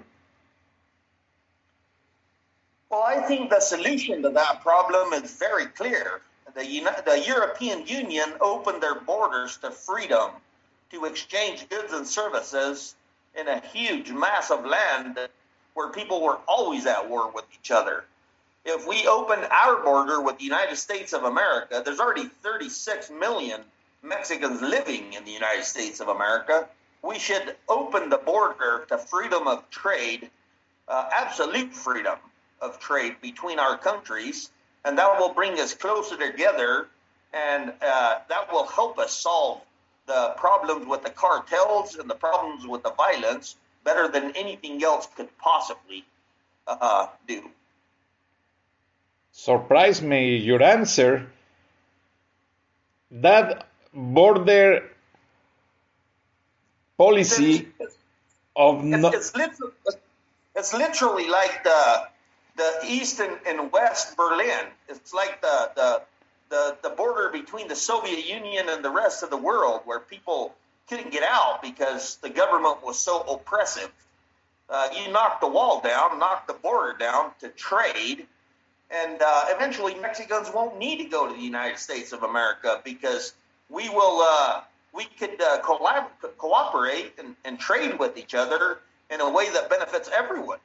Well, 2.89 3.03
I 3.03 3.21
think 3.21 3.49
the 3.49 3.59
solution 3.59 4.21
to 4.23 4.29
that 4.29 4.61
problem 4.61 5.13
is 5.13 5.37
very 5.37 5.65
clear 5.67 6.21
the, 6.55 7.01
the 7.05 7.23
European 7.25 7.87
Union 7.87 8.33
opened 8.41 8.83
their 8.83 8.95
borders 8.95 9.57
to 9.57 9.71
freedom 9.71 10.31
to 10.91 11.05
exchange 11.05 11.67
goods 11.69 11.93
and 11.93 12.05
services 12.05 12.95
in 13.39 13.47
a 13.47 13.59
huge 13.59 14.11
mass 14.11 14.51
of 14.51 14.65
land 14.65 15.17
where 15.73 15.89
people 15.89 16.21
were 16.21 16.37
always 16.47 16.85
at 16.85 17.09
war 17.09 17.31
with 17.31 17.45
each 17.53 17.71
other. 17.71 18.03
If 18.65 18.87
we 18.87 19.07
open 19.07 19.39
our 19.51 19.81
border 19.83 20.21
with 20.21 20.37
the 20.37 20.43
United 20.43 20.75
States 20.75 21.13
of 21.13 21.23
America, 21.23 21.81
there's 21.83 21.99
already 21.99 22.25
36 22.25 23.09
million 23.11 23.61
Mexicans 24.03 24.61
living 24.61 25.13
in 25.13 25.25
the 25.25 25.31
United 25.31 25.65
States 25.65 25.99
of 25.99 26.07
America. 26.07 26.67
We 27.03 27.17
should 27.17 27.55
open 27.67 28.09
the 28.09 28.17
border 28.17 28.85
to 28.89 28.97
freedom 28.97 29.47
of 29.47 29.67
trade, 29.69 30.29
uh, 30.87 31.09
absolute 31.11 31.73
freedom 31.73 32.17
of 32.61 32.79
trade 32.79 33.15
between 33.21 33.57
our 33.57 33.77
countries 33.77 34.51
and 34.85 34.97
that 34.97 35.19
will 35.19 35.33
bring 35.33 35.59
us 35.59 35.73
closer 35.73 36.17
together, 36.17 36.87
and 37.33 37.73
uh, 37.81 38.19
that 38.29 38.51
will 38.51 38.65
help 38.65 38.97
us 38.97 39.13
solve 39.13 39.61
the 40.07 40.33
problems 40.37 40.87
with 40.87 41.03
the 41.03 41.09
cartels 41.09 41.95
and 41.95 42.09
the 42.09 42.15
problems 42.15 42.65
with 42.65 42.83
the 42.83 42.91
violence 42.91 43.55
better 43.83 44.07
than 44.07 44.31
anything 44.35 44.83
else 44.83 45.07
could 45.15 45.29
possibly 45.37 46.03
uh, 46.67 47.07
do. 47.27 47.49
Surprise 49.31 50.01
me 50.01 50.37
your 50.37 50.61
answer. 50.61 51.27
That 53.11 53.67
border 53.93 54.89
policy 56.97 57.67
it's, 57.79 57.95
of 58.55 58.83
it's, 58.83 58.87
no- 58.87 59.09
it's, 59.09 59.35
literally, 59.35 59.73
it's 60.55 60.73
literally 60.73 61.27
like 61.29 61.63
the 61.63 62.03
the 62.57 62.71
east 62.87 63.19
and, 63.19 63.37
and 63.47 63.71
west 63.71 64.15
Berlin. 64.17 64.65
It's 64.89 65.13
like 65.13 65.41
the, 65.41 65.71
the 65.75 66.01
the 66.49 66.77
the 66.83 66.89
border 66.89 67.29
between 67.29 67.67
the 67.67 67.75
Soviet 67.75 68.27
Union 68.27 68.69
and 68.69 68.83
the 68.83 68.89
rest 68.91 69.23
of 69.23 69.29
the 69.29 69.37
world, 69.37 69.81
where 69.85 69.99
people 69.99 70.53
couldn't 70.89 71.11
get 71.11 71.23
out 71.23 71.61
because 71.61 72.17
the 72.17 72.29
government 72.29 72.83
was 72.83 72.99
so 72.99 73.21
oppressive. 73.21 73.91
Uh, 74.69 74.89
you 74.97 75.11
knock 75.11 75.41
the 75.41 75.47
wall 75.47 75.81
down, 75.81 76.19
knock 76.19 76.47
the 76.47 76.53
border 76.53 76.97
down 76.97 77.31
to 77.39 77.49
trade, 77.49 78.27
and 78.91 79.21
uh, 79.21 79.45
eventually 79.47 79.95
Mexicans 79.95 80.51
won't 80.53 80.77
need 80.77 80.97
to 80.97 81.05
go 81.05 81.27
to 81.27 81.33
the 81.33 81.41
United 81.41 81.79
States 81.79 82.11
of 82.11 82.23
America 82.23 82.81
because 82.83 83.33
we 83.69 83.89
will 83.89 84.21
uh, 84.21 84.61
we 84.93 85.05
could 85.05 85.41
uh, 85.41 85.61
collab- 85.61 86.09
cooperate 86.37 87.13
and, 87.17 87.35
and 87.45 87.59
trade 87.59 87.97
with 87.97 88.17
each 88.17 88.35
other 88.35 88.79
in 89.09 89.21
a 89.21 89.29
way 89.29 89.49
that 89.51 89.69
benefits 89.69 90.09
everyone. 90.13 90.59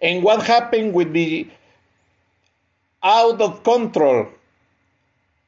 And 0.00 0.22
what 0.22 0.42
happened 0.42 0.94
with 0.94 1.12
the 1.12 1.48
out 3.02 3.40
of 3.40 3.62
control 3.62 4.28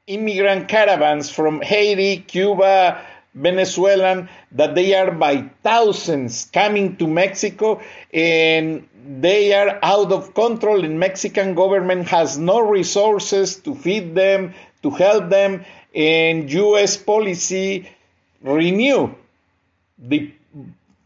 immigrant 0.07 0.69
caravans 0.69 1.31
from 1.31 1.61
Haiti, 1.61 2.19
Cuba, 2.19 3.05
Venezuelan, 3.42 4.29
that 4.53 4.74
they 4.74 4.94
are 4.94 5.11
by 5.11 5.51
thousands 5.62 6.51
coming 6.53 6.96
to 6.96 7.07
Mexico 7.07 7.81
and 8.12 8.88
they 9.20 9.55
are 9.55 9.79
out 9.83 10.12
of 10.12 10.35
control 10.35 10.85
and 10.85 10.98
Mexican 10.98 11.55
government 11.55 12.09
has 12.09 12.37
no 12.37 12.61
resources 12.61 13.57
to 13.57 13.74
feed 13.74 14.14
them, 14.14 14.55
to 14.83 14.90
help 14.90 15.29
them, 15.31 15.64
and 15.94 16.53
US 16.53 16.96
policy 16.96 17.88
renew 18.42 19.14
the 19.98 20.33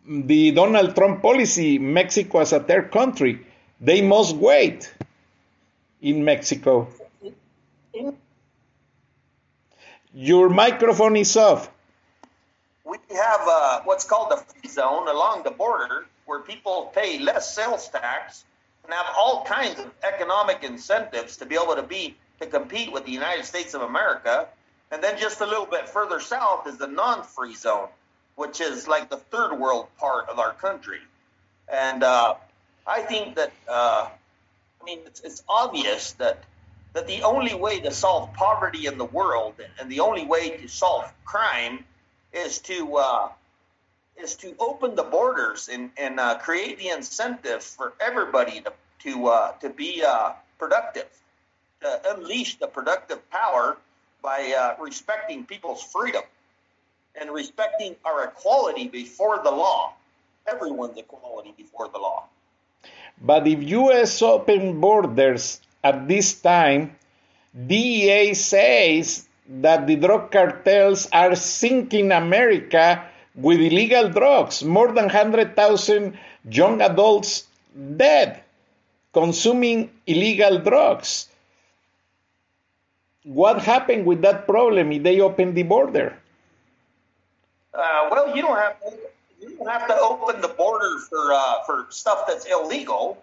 the 0.07 0.51
Donald 0.51 0.95
Trump 0.97 1.23
policy, 1.23 1.79
Mexico 1.79 2.41
as 2.41 2.53
a 2.53 2.61
third 2.61 2.91
country. 2.91 3.47
They 3.81 4.03
must 4.03 4.37
wait 4.37 4.93
in 6.01 6.25
Mexico. 6.25 6.89
Your 10.13 10.51
microphone 10.51 11.17
is 11.17 11.37
off. 11.37 11.71
We 12.85 12.99
have 13.15 13.41
uh, 13.47 13.81
what's 13.85 14.05
called 14.05 14.33
a 14.33 14.39
free 14.39 14.69
zone 14.69 15.09
along 15.09 15.45
the 15.45 15.51
border 15.51 16.07
where 16.27 16.41
people 16.41 16.91
pay 16.95 17.19
less 17.19 17.55
sales 17.55 17.89
tax 17.89 18.45
and 18.85 18.93
have 18.93 19.07
all 19.17 19.45
kinds 19.45 19.79
of 19.79 19.91
economic 20.03 20.65
incentives 20.65 21.37
to 21.39 21.47
be 21.47 21.55
able 21.55 21.77
to 21.77 21.83
be 21.83 22.17
to 22.41 22.47
compete 22.47 22.93
with 22.93 23.05
the 23.05 23.13
United 23.13 23.45
States 23.45 23.75
of 23.75 23.83
America. 23.83 24.49
And 24.91 25.03
then 25.03 25.19
just 25.19 25.41
a 25.41 25.47
little 25.47 25.67
bit 25.67 25.89
further 25.89 26.21
south 26.21 26.67
is 26.67 26.77
the 26.77 26.87
non-free 26.87 27.55
zone, 27.55 27.89
which 28.35 28.61
is 28.61 28.89
like 28.89 29.09
the 29.09 29.17
third 29.17 29.55
world 29.55 29.87
part 29.99 30.29
of 30.29 30.39
our 30.39 30.53
country. 30.53 31.01
And 31.73 32.03
uh, 32.03 32.35
I 32.87 33.03
think 33.03 33.37
that 33.37 33.53
uh, 33.69 34.09
I 34.81 34.85
mean 34.85 34.99
it's, 35.07 35.21
it's 35.21 35.43
obvious 35.49 36.13
that 36.15 36.43
that 36.95 37.07
the 37.07 37.23
only 37.23 37.55
way 37.55 37.81
to 37.81 37.91
solve 37.91 38.35
poverty 38.35 38.87
in 38.87 38.99
the 38.99 39.05
world 39.07 39.55
and 39.81 39.91
the 39.91 40.01
only 40.01 40.27
way 40.27 40.59
to 40.59 40.69
solve 40.69 41.11
crime 41.25 41.85
is 42.33 42.59
to 42.61 42.97
uh, 42.97 43.29
is 44.17 44.35
to 44.37 44.55
open 44.59 44.95
the 44.95 45.03
borders 45.03 45.69
and, 45.69 45.91
and 45.97 46.21
uh, 46.21 46.39
create 46.39 46.79
the 46.79 46.89
incentive 46.89 47.63
for 47.63 47.93
everybody 48.01 48.61
to 48.61 48.73
to 49.01 49.27
uh, 49.27 49.53
to 49.53 49.71
be 49.71 50.03
uh, 50.07 50.33
productive, 50.59 51.09
to 51.81 52.15
unleash 52.15 52.59
the 52.59 52.67
productive 52.67 53.19
power 53.31 53.77
by 54.23 54.55
uh, 54.57 54.83
respecting 54.83 55.45
people's 55.45 55.83
freedom 55.83 56.23
and 57.21 57.31
respecting 57.31 57.97
our 58.05 58.25
equality 58.25 58.89
before 58.89 59.43
the 59.43 59.51
law. 59.51 59.93
Everyone's 60.47 60.97
equality 60.97 61.55
before 61.57 61.89
the 61.89 61.99
law. 61.99 62.25
But 63.21 63.47
if 63.47 63.63
U.S. 63.63 64.23
open 64.23 64.81
borders 64.81 65.61
at 65.85 66.09
this 66.09 66.41
time, 66.41 66.97
DEA 67.55 68.35
says 68.35 69.29
that 69.61 69.87
the 69.87 69.97
drug 69.97 70.31
cartels 70.31 71.09
are 71.13 71.35
sinking 71.35 72.13
America 72.13 73.05
with 73.35 73.61
illegal 73.61 74.09
drugs. 74.09 74.63
More 74.65 74.89
than 74.89 75.07
100,000 75.07 76.19
young 76.49 76.81
adults 76.81 77.45
dead 77.97 78.43
consuming 79.13 79.91
illegal 80.07 80.59
drugs. 80.59 81.29
What 83.25 83.61
happened 83.61 84.07
with 84.07 84.23
that 84.23 84.47
problem 84.47 84.91
if 84.93 85.03
they 85.03 85.21
open 85.21 85.55
the 85.55 85.63
border? 85.63 86.17
Uh, 87.73 88.09
well, 88.11 88.35
you 88.35 88.43
don't 88.43 88.57
have 88.57 88.81
to, 88.81 88.99
you 89.41 89.57
don't 89.57 89.69
have 89.69 89.87
to 89.87 89.97
open 90.01 90.41
the 90.41 90.49
border 90.49 90.99
for 91.09 91.33
uh, 91.33 91.63
for 91.65 91.87
stuff 91.91 92.25
that's 92.27 92.47
illegal 92.47 93.23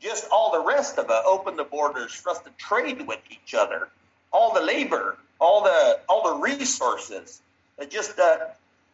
just 0.00 0.28
all 0.30 0.52
the 0.52 0.64
rest 0.64 0.98
of 0.98 1.06
it 1.08 1.22
open 1.26 1.56
the 1.56 1.64
borders 1.64 2.12
for 2.12 2.30
us 2.30 2.38
to 2.40 2.50
trade 2.58 3.06
with 3.06 3.20
each 3.30 3.54
other. 3.54 3.88
All 4.32 4.52
the 4.52 4.60
labor, 4.60 5.16
all 5.40 5.62
the 5.64 6.00
all 6.08 6.22
the 6.34 6.42
resources. 6.42 7.40
It 7.78 7.90
just 7.90 8.18
uh, 8.18 8.38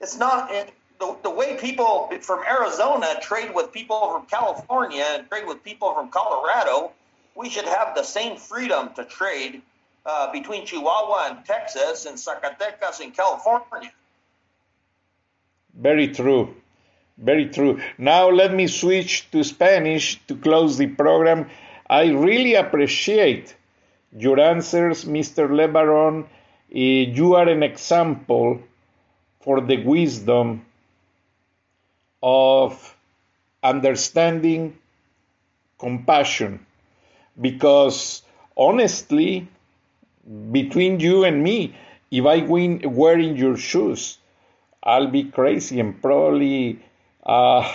it's 0.00 0.16
not 0.16 0.50
it, 0.52 0.72
the, 0.98 1.16
the 1.22 1.30
way 1.30 1.56
people 1.56 2.10
from 2.20 2.44
Arizona 2.44 3.18
trade 3.20 3.52
with 3.54 3.72
people 3.72 4.12
from 4.12 4.26
California 4.26 5.04
and 5.08 5.28
trade 5.28 5.46
with 5.46 5.62
people 5.62 5.94
from 5.94 6.10
Colorado. 6.10 6.92
We 7.34 7.48
should 7.48 7.64
have 7.64 7.94
the 7.94 8.02
same 8.02 8.36
freedom 8.36 8.90
to 8.96 9.04
trade 9.04 9.62
uh, 10.04 10.32
between 10.32 10.66
Chihuahua 10.66 11.28
and 11.30 11.44
Texas 11.44 12.06
and 12.06 12.16
Zacatecas 12.16 13.00
and 13.00 13.14
California. 13.14 13.90
Very 15.74 16.08
true. 16.08 16.54
Very 17.18 17.46
true. 17.46 17.80
Now 17.98 18.30
let 18.30 18.52
me 18.52 18.66
switch 18.66 19.30
to 19.30 19.44
Spanish 19.44 20.20
to 20.26 20.36
close 20.36 20.76
the 20.76 20.88
program. 20.88 21.48
I 21.88 22.06
really 22.10 22.54
appreciate 22.54 23.54
your 24.16 24.38
answers, 24.40 25.04
Mr. 25.04 25.48
LeBaron. 25.48 26.24
Uh, 26.24 26.28
you 26.74 27.34
are 27.34 27.48
an 27.48 27.62
example 27.62 28.60
for 29.40 29.60
the 29.60 29.82
wisdom 29.84 30.64
of 32.22 32.96
understanding 33.62 34.78
compassion 35.78 36.64
because 37.40 38.22
honestly 38.56 39.48
between 40.52 41.00
you 41.00 41.24
and 41.24 41.42
me 41.42 41.74
if 42.10 42.24
i 42.24 42.38
win 42.38 42.80
wearing 42.84 43.36
your 43.36 43.56
shoes 43.56 44.18
i'll 44.84 45.08
be 45.08 45.24
crazy 45.24 45.80
and 45.80 46.00
probably 46.00 46.78
uh, 47.24 47.68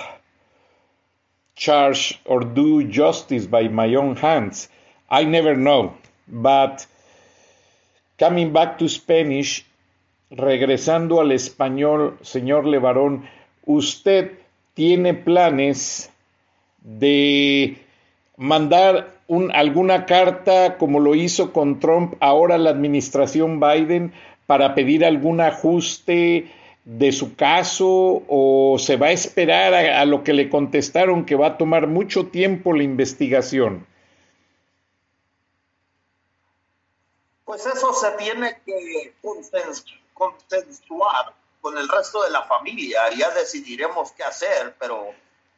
charge 1.58 2.20
or 2.24 2.40
do 2.42 2.84
justice 2.88 3.48
by 3.48 3.68
my 3.68 3.96
own 3.96 4.16
hands. 4.16 4.70
I 5.10 5.24
never 5.24 5.56
know. 5.56 5.98
But 6.28 6.86
coming 8.20 8.52
back 8.52 8.78
to 8.80 8.90
Spanish, 8.90 9.66
regresando 10.30 11.22
al 11.22 11.32
español, 11.32 12.18
señor 12.22 12.66
Levarón, 12.66 13.26
usted 13.66 14.32
tiene 14.74 15.14
planes 15.14 16.12
de 16.82 17.78
mandar 18.38 19.16
un, 19.28 19.52
alguna 19.52 20.06
carta 20.06 20.78
como 20.78 21.00
lo 21.00 21.16
hizo 21.16 21.52
con 21.52 21.80
Trump 21.80 22.16
ahora 22.20 22.58
la 22.58 22.70
administración 22.70 23.60
Biden 23.60 24.14
para 24.46 24.76
pedir 24.76 25.04
algún 25.04 25.42
ajuste 25.42 26.48
de 26.86 27.12
su 27.12 27.36
caso 27.36 28.24
o 28.30 28.78
se 28.80 28.96
va 28.96 29.08
a 29.08 29.12
esperar 29.12 29.74
a, 29.74 30.02
a, 30.02 30.06
lo 30.06 30.24
que 30.24 30.34
le 30.34 30.50
contestaron 30.50 31.26
que 31.26 31.36
va 31.36 31.48
a 31.48 31.58
tomar 31.58 31.88
mucho 31.88 32.28
tiempo 32.28 32.72
la 32.74 32.84
investigación? 32.84 33.86
Pues 37.48 37.66
eso 37.66 37.94
se 37.94 38.12
tiene 38.12 38.62
que 38.66 39.16
consensuar 40.14 41.34
con 41.62 41.78
el 41.78 41.88
resto 41.88 42.22
de 42.24 42.30
la 42.30 42.44
familia, 42.44 43.10
ya 43.16 43.30
decidiremos 43.32 44.12
qué 44.12 44.24
hacer, 44.24 44.76
pero, 44.78 45.14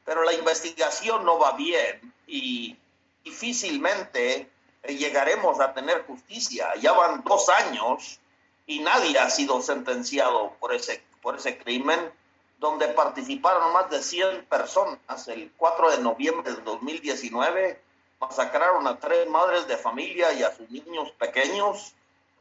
pero 0.05 0.23
la 0.23 0.33
investigación 0.33 1.25
no 1.25 1.39
va 1.39 1.53
bien 1.53 2.13
y 2.27 2.77
difícilmente 3.23 4.47
llegaremos 4.87 5.59
a 5.59 5.73
tener 5.73 6.05
justicia. 6.05 6.75
Ya 6.79 6.91
van 6.91 7.23
dos 7.23 7.49
años 7.49 8.19
y 8.67 8.81
nadie 8.81 9.17
ha 9.17 9.31
sido 9.31 9.59
sentenciado 9.63 10.53
por 10.59 10.75
ese 10.75 11.03
por 11.23 11.37
ese 11.37 11.57
crimen, 11.57 12.13
donde 12.59 12.87
participaron 12.89 13.73
más 13.73 13.89
de 13.89 14.03
100 14.03 14.45
personas. 14.45 15.27
El 15.27 15.51
4 15.57 15.91
de 15.91 15.97
noviembre 16.03 16.53
de 16.53 16.61
2019 16.61 17.81
masacraron 18.19 18.85
a 18.87 18.99
tres 18.99 19.27
madres 19.29 19.67
de 19.67 19.77
familia 19.77 20.33
y 20.33 20.43
a 20.43 20.55
sus 20.55 20.69
niños 20.69 21.11
pequeños 21.11 21.93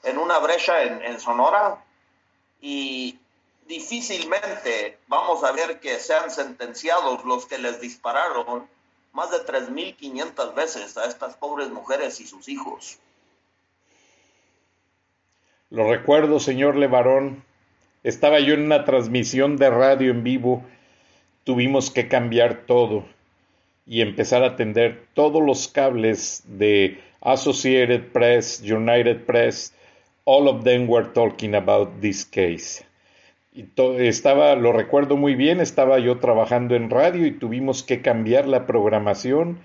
en 0.03 0.19
una 0.19 0.39
brecha 0.39 0.83
en, 0.83 1.21
Sonora. 1.21 1.85
Y 2.61 3.19
difícilmente 3.67 4.99
vamos 5.07 5.45
a 5.45 5.53
ver 5.53 5.81
que 5.81 5.99
sean 5.99 6.31
sentenciados 6.31 7.25
los 7.25 7.47
que 7.47 7.59
les 7.59 7.81
dispararon 7.81 8.69
más 9.13 9.31
de 9.31 9.39
3.500 9.39 10.55
veces 10.55 10.97
a 10.97 11.07
estas 11.07 11.37
pobres 11.37 11.69
mujeres 11.71 12.21
y 12.21 12.27
sus 12.27 12.49
hijos. 12.49 12.99
Lo 15.71 15.89
recuerdo, 15.89 16.41
señor 16.41 16.77
Levarón, 16.77 17.45
estaba 18.03 18.41
yo 18.41 18.55
en 18.55 18.65
una 18.65 18.85
transmisión 18.85 19.57
de 19.57 19.71
radio 19.71 20.11
en 20.11 20.25
vivo, 20.25 20.65
tuvimos 21.45 21.91
que 21.91 22.09
cambiar 22.09 22.65
todo 22.67 23.05
y 23.89 24.03
empezar 24.03 24.45
a 24.45 24.49
atender 24.49 25.07
todos 25.15 25.43
los 25.43 25.67
cables 25.67 26.45
de 26.47 26.99
Associated 27.23 28.13
Press, 28.13 28.63
United 28.63 29.25
Press, 29.25 29.75
all 30.25 30.47
of 30.47 30.63
them 30.63 30.87
were 30.89 31.09
talking 31.15 31.55
about 31.55 32.01
this 32.01 32.25
case. 32.25 32.85
estaba, 33.99 34.55
lo 34.55 34.73
recuerdo 34.73 35.17
muy 35.17 35.35
bien, 35.35 35.61
estaba 35.61 35.99
yo 35.99 36.19
trabajando 36.19 36.77
en 36.77 36.91
radio 36.91 37.27
y 37.27 37.33
tuvimos 37.33 37.83
que 37.83 38.03
cambiar 38.03 38.47
la 38.47 38.67
programación 38.67 39.59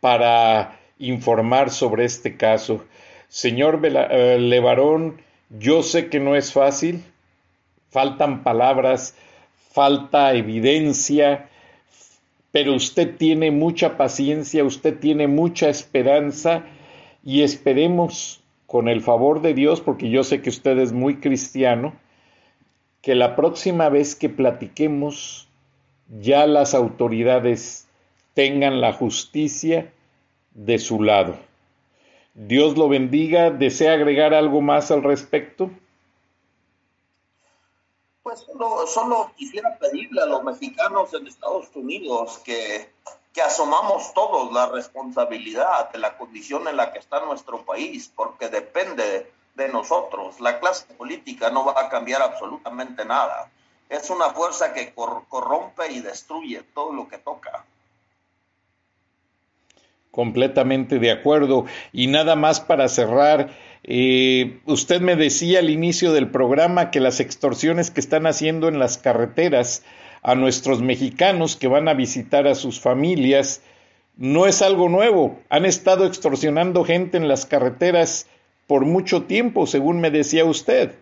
para 0.00 0.80
informar 0.98 1.70
sobre 1.70 2.06
este 2.06 2.36
caso. 2.36 2.84
Señor 3.28 3.80
eh, 3.84 4.38
Levarón, 4.40 5.20
yo 5.50 5.82
sé 5.82 6.08
que 6.08 6.18
no 6.18 6.34
es 6.34 6.52
fácil, 6.52 7.04
faltan 7.90 8.42
palabras, 8.42 9.14
falta 9.72 10.32
evidencia, 10.34 11.48
pero 12.52 12.74
usted 12.74 13.16
tiene 13.16 13.50
mucha 13.50 13.96
paciencia, 13.96 14.64
usted 14.64 14.98
tiene 14.98 15.28
mucha 15.28 15.68
esperanza 15.68 16.64
y 17.24 17.42
esperemos 17.42 18.42
con 18.66 18.88
el 18.88 19.00
favor 19.00 19.40
de 19.40 19.54
Dios, 19.54 19.80
porque 19.80 20.10
yo 20.10 20.24
sé 20.24 20.42
que 20.42 20.50
usted 20.50 20.78
es 20.78 20.92
muy 20.92 21.16
cristiano, 21.16 21.94
que 23.02 23.14
la 23.14 23.36
próxima 23.36 23.88
vez 23.88 24.14
que 24.14 24.28
platiquemos 24.28 25.48
ya 26.20 26.46
las 26.46 26.74
autoridades 26.74 27.88
tengan 28.34 28.80
la 28.80 28.92
justicia 28.92 29.92
de 30.54 30.78
su 30.78 31.02
lado. 31.02 31.36
Dios 32.34 32.76
lo 32.76 32.88
bendiga. 32.88 33.50
¿Desea 33.50 33.94
agregar 33.94 34.34
algo 34.34 34.60
más 34.60 34.90
al 34.90 35.02
respecto? 35.02 35.70
Pues 38.22 38.46
solo, 38.86 39.32
quisiera 39.36 39.78
pedirle 39.78 40.22
a 40.22 40.26
los 40.26 40.44
mexicanos 40.44 41.14
en 41.14 41.26
Estados 41.26 41.68
Unidos 41.74 42.38
que, 42.44 42.92
que 43.32 43.40
asomamos 43.40 44.12
todos 44.12 44.52
la 44.52 44.66
responsabilidad 44.66 45.90
de 45.90 45.98
la 45.98 46.18
condición 46.18 46.68
en 46.68 46.76
la 46.76 46.92
que 46.92 46.98
está 46.98 47.24
nuestro 47.24 47.64
país, 47.64 48.12
porque 48.14 48.48
depende 48.48 49.32
de 49.54 49.68
nosotros. 49.68 50.38
La 50.40 50.60
clase 50.60 50.84
política 50.94 51.50
no 51.50 51.64
va 51.64 51.80
a 51.80 51.88
cambiar 51.88 52.20
absolutamente 52.20 53.04
nada. 53.06 53.50
Es 53.88 54.10
una 54.10 54.30
fuerza 54.30 54.74
que 54.74 54.92
corrompe 54.94 55.90
y 55.90 56.00
destruye 56.00 56.62
todo 56.74 56.92
lo 56.92 57.08
que 57.08 57.18
toca. 57.18 57.64
Completamente 60.10 60.98
de 60.98 61.10
acuerdo. 61.10 61.66
Y 61.92 62.06
nada 62.06 62.36
más 62.36 62.60
para 62.60 62.88
cerrar, 62.88 63.50
usted 63.84 65.00
me 65.00 65.16
decía 65.16 65.60
al 65.60 65.70
inicio 65.70 66.12
del 66.12 66.30
programa 66.30 66.90
que 66.90 67.00
las 67.00 67.20
extorsiones 67.20 67.90
que 67.90 68.00
están 68.00 68.26
haciendo 68.26 68.68
en 68.68 68.78
las 68.78 68.98
carreteras 68.98 69.82
a 70.22 70.34
nuestros 70.34 70.82
mexicanos 70.82 71.56
que 71.56 71.68
van 71.68 71.88
a 71.88 71.94
visitar 71.94 72.46
a 72.46 72.54
sus 72.54 72.80
familias 72.80 73.62
no 74.16 74.46
es 74.46 74.60
algo 74.60 74.88
nuevo. 74.88 75.40
Han 75.48 75.64
estado 75.64 76.04
extorsionando 76.04 76.84
gente 76.84 77.16
en 77.16 77.26
las 77.26 77.46
carreteras 77.46 78.26
por 78.66 78.84
mucho 78.84 79.24
tiempo, 79.24 79.66
según 79.66 80.00
me 80.00 80.10
decía 80.10 80.44
usted. 80.44 80.94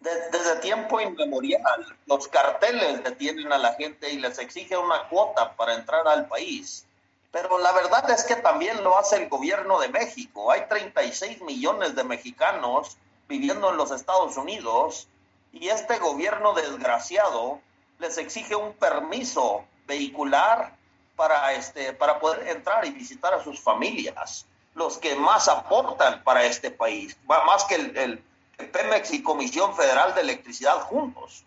Desde 0.00 0.60
tiempo 0.60 1.00
inmemorial, 1.00 1.86
los 2.06 2.28
carteles 2.28 3.02
detienen 3.02 3.52
a 3.52 3.58
la 3.58 3.72
gente 3.74 4.12
y 4.12 4.18
les 4.18 4.38
exigen 4.38 4.78
una 4.78 5.08
cuota 5.08 5.56
para 5.56 5.74
entrar 5.74 6.06
al 6.06 6.28
país 6.28 6.85
pero 7.42 7.58
la 7.58 7.70
verdad 7.72 8.08
es 8.08 8.24
que 8.24 8.36
también 8.36 8.82
lo 8.82 8.96
hace 8.96 9.16
el 9.16 9.28
gobierno 9.28 9.78
de 9.78 9.90
México. 9.90 10.50
Hay 10.50 10.62
36 10.70 11.42
millones 11.42 11.94
de 11.94 12.02
mexicanos 12.02 12.96
viviendo 13.28 13.68
en 13.68 13.76
los 13.76 13.90
Estados 13.90 14.38
Unidos 14.38 15.06
y 15.52 15.68
este 15.68 15.98
gobierno 15.98 16.54
desgraciado 16.54 17.60
les 17.98 18.16
exige 18.16 18.56
un 18.56 18.72
permiso 18.72 19.66
vehicular 19.86 20.74
para, 21.14 21.52
este, 21.52 21.92
para 21.92 22.20
poder 22.20 22.48
entrar 22.48 22.86
y 22.86 22.90
visitar 22.92 23.34
a 23.34 23.44
sus 23.44 23.60
familias, 23.60 24.46
los 24.74 24.96
que 24.96 25.14
más 25.14 25.46
aportan 25.48 26.24
para 26.24 26.46
este 26.46 26.70
país, 26.70 27.18
más 27.26 27.64
que 27.64 27.74
el, 27.74 28.22
el 28.56 28.70
Pemex 28.70 29.12
y 29.12 29.22
Comisión 29.22 29.76
Federal 29.76 30.14
de 30.14 30.22
Electricidad 30.22 30.80
juntos. 30.84 31.44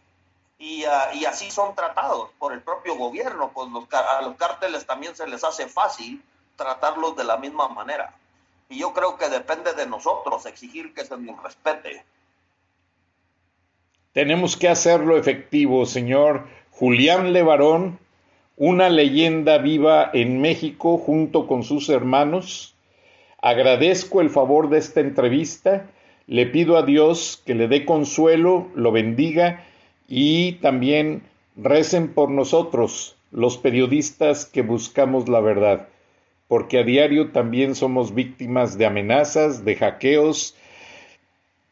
Y, 0.61 0.83
así 0.83 1.49
son 1.51 1.73
tratados 1.73 2.31
por 2.37 2.51
el 2.51 2.61
propio 2.61 2.95
gobierno, 2.95 3.51
pues 3.53 3.69
los, 3.71 3.85
a 3.93 4.21
los 4.21 4.35
cárteles 4.35 4.85
también 4.85 5.15
se 5.15 5.25
les 5.25 5.41
hace 5.45 5.67
fácil 5.67 6.21
tratarlos 6.57 7.15
de 7.15 7.23
la 7.23 7.37
misma 7.37 7.69
manera. 7.69 8.13
Y 8.67 8.79
yo 8.79 8.93
creo 8.93 9.17
que 9.17 9.29
depende 9.29 9.73
de 9.73 9.87
nosotros 9.87 10.45
exigir 10.45 10.93
que 10.93 11.05
se 11.05 11.17
nos 11.17 11.41
respete. 11.41 12.03
Tenemos 14.11 14.57
que 14.57 14.67
hacerlo 14.67 15.17
efectivo, 15.17 15.85
señor 15.85 16.47
Julián 16.71 17.31
Levarón, 17.31 17.97
una 18.57 18.89
leyenda 18.89 19.59
viva 19.59 20.09
en 20.13 20.41
México 20.41 20.97
junto 20.97 21.47
con 21.47 21.63
sus 21.63 21.87
hermanos. 21.87 22.75
Agradezco 23.41 24.19
el 24.19 24.29
favor 24.29 24.69
de 24.69 24.79
esta 24.79 24.99
entrevista. 24.99 25.87
Le 26.27 26.45
pido 26.45 26.77
a 26.77 26.83
Dios 26.83 27.41
que 27.45 27.55
le 27.55 27.69
dé 27.69 27.85
consuelo, 27.85 28.67
lo 28.75 28.91
bendiga 28.91 29.65
y 30.09 30.53
también 30.53 31.21
recen 31.55 32.13
por 32.13 32.31
nosotros, 32.31 33.15
los 33.31 33.57
periodistas 33.59 34.45
que 34.45 34.63
buscamos 34.63 35.29
la 35.29 35.39
verdad, 35.39 35.87
porque 36.47 36.79
a 36.79 36.83
diario 36.83 37.31
también 37.31 37.75
somos 37.75 38.15
víctimas 38.15 38.77
de 38.79 38.87
amenazas, 38.87 39.63
de 39.63 39.75
hackeos 39.75 40.55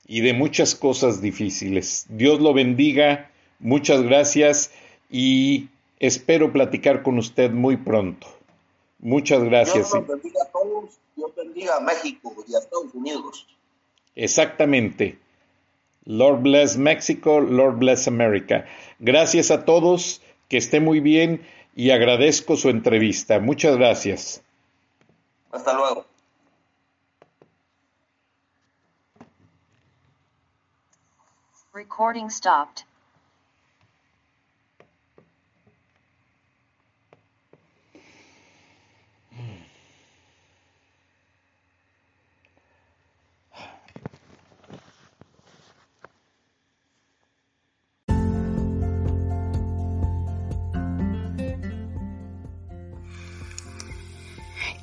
y 0.05 0.21
de 0.21 0.33
muchas 0.33 0.75
cosas 0.75 1.19
difíciles. 1.19 2.05
Dios 2.09 2.39
lo 2.39 2.53
bendiga, 2.53 3.31
muchas 3.57 4.03
gracias 4.03 4.71
y 5.09 5.69
espero 5.99 6.53
platicar 6.53 7.01
con 7.01 7.17
usted 7.17 7.49
muy 7.49 7.75
pronto. 7.75 8.27
Muchas 8.99 9.43
gracias. 9.43 9.91
Dios 9.91 10.07
bendiga 10.07 10.43
a 10.43 10.51
todos, 10.51 10.99
Dios 11.15 11.31
bendiga 11.35 11.77
a 11.77 11.79
México 11.79 12.35
y 12.47 12.53
a 12.53 12.59
Estados 12.59 12.93
Unidos. 12.93 13.47
Exactamente. 14.15 15.17
Lord 16.07 16.41
bless 16.43 16.77
Mexico, 16.77 17.41
Lord 17.41 17.79
bless 17.79 18.07
America. 18.07 18.65
Gracias 18.99 19.51
a 19.51 19.65
todos, 19.65 20.21
que 20.47 20.57
esté 20.57 20.79
muy 20.79 21.01
bien 21.01 21.45
y 21.75 21.91
agradezco 21.91 22.55
su 22.55 22.69
entrevista. 22.69 23.39
Muchas 23.39 23.75
gracias. 23.75 24.41
Hasta 25.51 25.73
luego. 25.73 26.05
Recording 31.73 32.29
stopped. 32.29 32.85